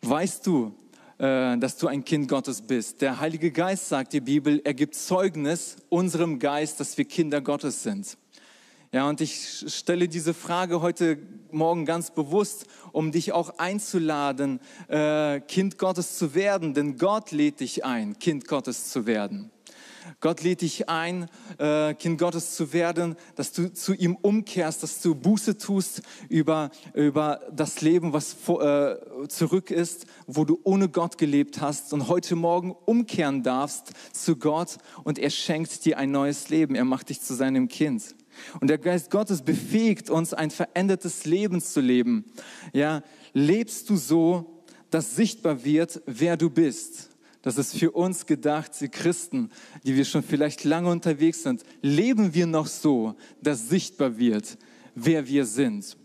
Weißt 0.01 0.47
du, 0.47 0.73
äh, 1.19 1.55
dass 1.59 1.77
du 1.77 1.85
ein 1.85 2.03
Kind 2.03 2.27
Gottes 2.27 2.63
bist. 2.63 2.99
Der 2.99 3.19
Heilige 3.19 3.51
Geist, 3.51 3.89
sagt 3.89 4.13
die 4.13 4.21
Bibel, 4.21 4.59
er 4.63 4.73
gibt 4.73 4.95
Zeugnis 4.95 5.75
unserem 5.89 6.39
Geist, 6.39 6.79
dass 6.79 6.97
wir 6.97 7.05
Kinder 7.05 7.41
Gottes 7.41 7.83
sind. 7.83 8.17
Ja, 8.91 9.07
und 9.07 9.21
ich 9.21 9.65
stelle 9.67 10.07
diese 10.07 10.33
Frage 10.33 10.81
heute 10.81 11.19
Morgen 11.53 11.85
ganz 11.85 12.11
bewusst, 12.11 12.65
um 12.91 13.11
dich 13.11 13.31
auch 13.31 13.57
einzuladen, 13.57 14.59
äh, 14.87 15.39
Kind 15.41 15.77
Gottes 15.77 16.17
zu 16.17 16.35
werden, 16.35 16.73
denn 16.73 16.97
Gott 16.97 17.31
lädt 17.31 17.59
dich 17.59 17.85
ein, 17.85 18.19
Kind 18.19 18.47
Gottes 18.47 18.89
zu 18.89 19.05
werden. 19.05 19.51
Gott 20.19 20.43
lädt 20.43 20.61
dich 20.61 20.89
ein, 20.89 21.29
äh, 21.57 21.93
Kind 21.93 22.19
Gottes 22.19 22.55
zu 22.55 22.73
werden, 22.73 23.15
dass 23.35 23.51
du 23.51 23.71
zu 23.71 23.93
ihm 23.93 24.15
umkehrst, 24.15 24.83
dass 24.83 25.01
du 25.01 25.15
Buße 25.15 25.57
tust 25.57 26.01
über, 26.29 26.71
über 26.93 27.41
das 27.51 27.81
Leben, 27.81 28.13
was 28.13 28.33
vor, 28.33 28.61
äh, 28.61 29.27
zurück 29.27 29.71
ist, 29.71 30.05
wo 30.27 30.45
du 30.45 30.59
ohne 30.63 30.89
Gott 30.89 31.17
gelebt 31.17 31.61
hast 31.61 31.93
und 31.93 32.07
heute 32.07 32.35
Morgen 32.35 32.75
umkehren 32.85 33.43
darfst 33.43 33.91
zu 34.11 34.35
Gott 34.35 34.77
und 35.03 35.19
er 35.19 35.29
schenkt 35.29 35.85
dir 35.85 35.97
ein 35.97 36.11
neues 36.11 36.49
Leben. 36.49 36.75
Er 36.75 36.85
macht 36.85 37.09
dich 37.09 37.21
zu 37.21 37.33
seinem 37.33 37.67
Kind. 37.67 38.15
Und 38.59 38.69
der 38.69 38.77
Geist 38.77 39.11
Gottes 39.11 39.41
befähigt 39.41 40.09
uns, 40.09 40.33
ein 40.33 40.51
verändertes 40.51 41.25
Leben 41.25 41.61
zu 41.61 41.81
leben. 41.81 42.25
Ja, 42.73 43.03
lebst 43.33 43.89
du 43.89 43.95
so, 43.95 44.63
dass 44.89 45.15
sichtbar 45.15 45.63
wird, 45.63 46.01
wer 46.05 46.37
du 46.37 46.49
bist? 46.49 47.09
Das 47.41 47.57
ist 47.57 47.77
für 47.77 47.91
uns 47.91 48.25
gedacht, 48.25 48.71
die 48.79 48.87
Christen, 48.87 49.51
die 49.83 49.95
wir 49.95 50.05
schon 50.05 50.23
vielleicht 50.23 50.63
lange 50.63 50.89
unterwegs 50.89 51.43
sind. 51.43 51.63
Leben 51.81 52.33
wir 52.33 52.47
noch 52.47 52.67
so, 52.67 53.15
dass 53.41 53.67
sichtbar 53.67 54.17
wird, 54.17 54.57
wer 54.95 55.27
wir 55.27 55.45
sind? 55.45 55.97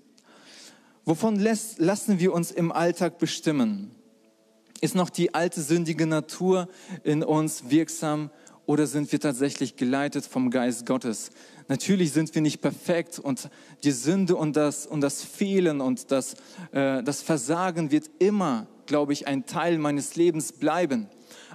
Wovon 1.04 1.36
lässt, 1.36 1.78
lassen 1.78 2.18
wir 2.18 2.32
uns 2.32 2.50
im 2.50 2.72
Alltag 2.72 3.18
bestimmen? 3.18 3.92
Ist 4.80 4.94
noch 4.94 5.10
die 5.10 5.32
alte 5.32 5.62
sündige 5.62 6.06
Natur 6.06 6.68
in 7.04 7.22
uns 7.22 7.70
wirksam 7.70 8.30
oder 8.66 8.86
sind 8.86 9.10
wir 9.10 9.18
tatsächlich 9.18 9.76
geleitet 9.76 10.26
vom 10.26 10.50
Geist 10.50 10.86
Gottes? 10.86 11.30
Natürlich 11.68 12.12
sind 12.12 12.34
wir 12.34 12.42
nicht 12.42 12.60
perfekt 12.60 13.18
und 13.18 13.50
die 13.84 13.92
Sünde 13.92 14.36
und 14.36 14.56
das, 14.56 14.86
und 14.86 15.00
das 15.00 15.22
Fehlen 15.22 15.80
und 15.80 16.10
das, 16.10 16.34
äh, 16.72 17.02
das 17.02 17.22
Versagen 17.22 17.90
wird 17.90 18.10
immer, 18.18 18.66
glaube 18.86 19.12
ich, 19.12 19.28
ein 19.28 19.46
Teil 19.46 19.78
meines 19.78 20.16
Lebens 20.16 20.52
bleiben 20.52 21.08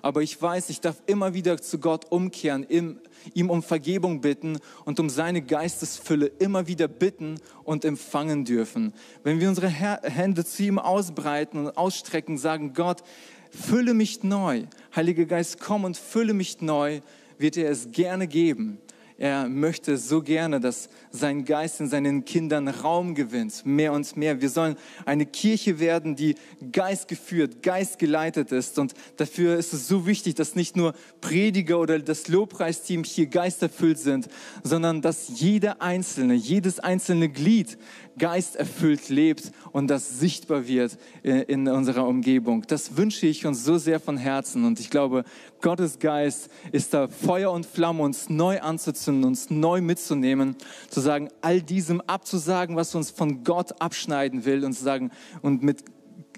aber 0.04 0.22
ich 0.22 0.40
weiß, 0.40 0.70
ich 0.70 0.82
darf 0.82 1.02
immer 1.06 1.34
wieder 1.34 1.58
zu 1.58 1.80
Gott 1.80 2.12
umkehren, 2.12 2.66
ihm, 2.68 3.00
ihm 3.34 3.50
um 3.50 3.64
Vergebung 3.64 4.20
bitten 4.20 4.60
und 4.84 5.00
um 5.00 5.10
seine 5.10 5.42
Geistesfülle 5.42 6.28
immer 6.40 6.68
wieder 6.68 6.90
bitten 6.90 7.40
und 7.64 7.86
empfangen 7.86 8.44
dürfen. 8.44 8.94
Wenn 9.24 9.40
wir 9.40 9.48
unsere 9.48 9.70
Hände 9.70 10.44
zu 10.44 10.64
ihm 10.64 10.78
ausbreiten 10.78 11.58
und 11.58 11.78
ausstrecken, 11.78 12.38
sagen, 12.38 12.74
Gott, 12.74 13.02
fülle 13.50 13.94
mich 13.94 14.24
neu. 14.24 14.66
Heiliger 14.94 15.24
Geist, 15.24 15.62
komm 15.62 15.86
und 15.86 15.96
fülle 15.96 16.34
mich 16.34 16.60
neu, 16.60 17.00
wird 17.38 17.56
er 17.56 17.72
es 17.72 17.92
gerne 17.94 18.28
geben. 18.28 18.80
Er 19.18 19.48
möchte 19.48 19.98
so 19.98 20.22
gerne, 20.22 20.60
dass 20.60 20.90
sein 21.12 21.46
Geist 21.46 21.80
in 21.80 21.88
seinen 21.88 22.26
Kindern 22.26 22.68
Raum 22.68 23.14
gewinnt, 23.14 23.66
mehr 23.66 23.94
und 23.94 24.18
mehr. 24.18 24.42
Wir 24.42 24.50
sollen 24.50 24.76
eine 25.06 25.26
Kirche 25.26 25.80
werden, 25.80 26.16
die 26.16 26.36
geistgeführt, 26.72 27.62
geistgeleitet 27.62 28.52
ist. 28.52 28.80
Und 28.80 28.94
dafür 29.18 29.58
ist 29.58 29.74
es 29.74 29.88
so 29.88 30.08
wichtig, 30.08 30.36
dass 30.36 30.56
nicht 30.56 30.76
nur 30.76 30.94
Prediger 31.22 31.80
oder 31.80 32.00
das 32.00 32.28
Lobpreisteam 32.28 33.04
hier 33.04 33.28
geisterfüllt 33.28 34.00
sind, 34.00 34.28
sondern 34.64 35.02
dass 35.02 35.40
jeder 35.40 35.82
Einzelne, 35.82 36.34
jedes 36.34 36.80
einzelne 36.80 37.30
Glied 37.30 37.78
geisterfüllt 38.18 39.10
lebt 39.10 39.52
und 39.72 39.88
das 39.88 40.20
sichtbar 40.20 40.68
wird 40.68 40.98
in 41.24 41.68
unserer 41.68 42.08
Umgebung. 42.08 42.64
Das 42.68 42.98
wünsche 42.98 43.28
ich 43.28 43.46
uns 43.46 43.64
so 43.64 43.78
sehr 43.78 44.00
von 44.00 44.18
Herzen. 44.18 44.66
Und 44.66 44.80
ich 44.80 44.90
glaube, 44.90 45.24
Gottes 45.62 46.00
Geist 46.00 46.50
ist 46.72 46.94
da 46.94 47.08
Feuer 47.08 47.52
und 47.52 47.66
Flamme, 47.66 48.04
uns 48.04 48.30
neu 48.30 48.62
anzuzünden, 48.62 49.24
uns 49.24 49.50
neu 49.50 49.82
mitzunehmen, 49.82 50.56
zu 50.90 51.00
sagen, 51.00 51.30
all 51.42 51.62
diesem 51.62 52.02
abzusagen, 52.02 52.76
was 52.76 52.94
uns 52.96 53.12
von 53.12 53.44
Gott 53.44 53.82
abschneiden 53.82 54.46
will 54.46 54.64
und 54.66 54.74
zu 54.74 54.84
sagen, 54.84 55.12
und 55.42 55.64
mit 55.64 55.84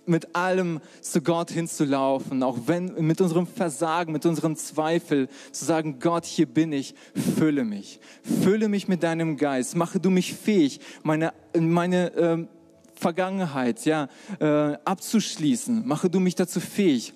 mit 0.05 0.35
allem 0.35 0.81
zu 1.01 1.21
Gott 1.21 1.51
hinzulaufen, 1.51 2.43
auch 2.43 2.59
wenn 2.65 2.93
mit 3.05 3.21
unserem 3.21 3.47
Versagen, 3.47 4.11
mit 4.11 4.25
unserem 4.25 4.55
Zweifel, 4.55 5.27
zu 5.51 5.65
sagen, 5.65 5.99
Gott, 5.99 6.25
hier 6.25 6.45
bin 6.45 6.71
ich, 6.71 6.95
fülle 7.37 7.63
mich, 7.63 7.99
fülle 8.43 8.69
mich 8.69 8.87
mit 8.87 9.03
deinem 9.03 9.37
Geist, 9.37 9.75
mache 9.75 9.99
du 9.99 10.09
mich 10.09 10.33
fähig, 10.33 10.79
meine, 11.03 11.33
meine 11.57 12.13
äh, 12.13 12.47
Vergangenheit 12.95 13.85
ja, 13.85 14.07
äh, 14.39 14.77
abzuschließen, 14.85 15.85
mache 15.85 16.09
du 16.09 16.19
mich 16.19 16.35
dazu 16.35 16.59
fähig, 16.59 17.13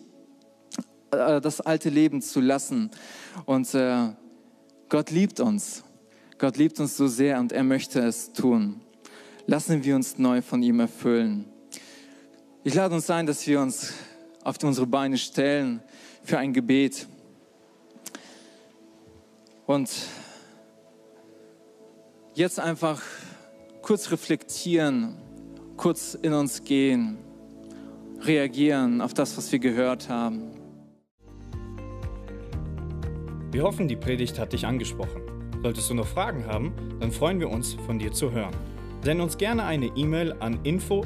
äh, 1.12 1.42
das 1.42 1.62
alte 1.62 1.90
Leben 1.90 2.22
zu 2.22 2.42
lassen. 2.42 2.92
Und 3.46 3.74
äh, 3.74 4.10
Gott 4.90 5.12
liebt 5.12 5.40
uns. 5.40 5.84
Gott 6.38 6.58
liebt 6.58 6.80
uns 6.80 6.96
so 6.96 7.08
sehr 7.08 7.40
und 7.40 7.52
er 7.52 7.64
möchte 7.64 8.00
es 8.00 8.32
tun. 8.32 8.82
Lassen 9.46 9.84
wir 9.84 9.96
uns 9.96 10.18
neu 10.18 10.42
von 10.42 10.64
ihm 10.64 10.80
erfüllen. 10.80 11.46
Ich 12.62 12.74
lade 12.74 12.94
uns 12.94 13.10
ein, 13.10 13.26
dass 13.26 13.48
wir 13.48 13.62
uns 13.62 13.94
auf 14.44 14.58
unsere 14.64 14.86
Beine 14.86 15.18
stellen 15.18 15.82
für 16.24 16.38
ein 16.38 16.52
Gebet. 16.52 17.08
Und 19.66 19.90
jetzt 22.34 22.60
einfach 22.60 23.02
kurz 23.82 24.12
reflektieren, 24.12 25.16
kurz 25.78 26.16
in 26.16 26.34
uns 26.34 26.66
gehen, 26.66 27.18
reagieren 28.20 29.00
auf 29.00 29.14
das, 29.14 29.38
was 29.38 29.50
wir 29.54 29.60
gehört 29.60 30.10
haben. 30.10 30.52
Wir 33.52 33.64
hoffen, 33.64 33.88
die 33.88 33.96
Predigt 33.96 34.38
hat 34.38 34.52
dich 34.52 34.68
angesprochen. 34.68 35.22
Solltest 35.64 35.90
du 35.90 35.94
noch 35.94 36.08
Fragen 36.08 36.46
haben, 36.46 36.74
dann 37.00 37.14
freuen 37.14 37.40
wir 37.40 37.50
uns, 37.50 37.76
von 37.86 38.00
dir 38.00 38.12
zu 38.12 38.32
hören. 38.32 38.54
Send 39.02 39.22
uns 39.22 39.38
gerne 39.38 39.64
eine 39.64 39.86
E-Mail 39.96 40.34
an 40.42 40.60
info 40.64 41.06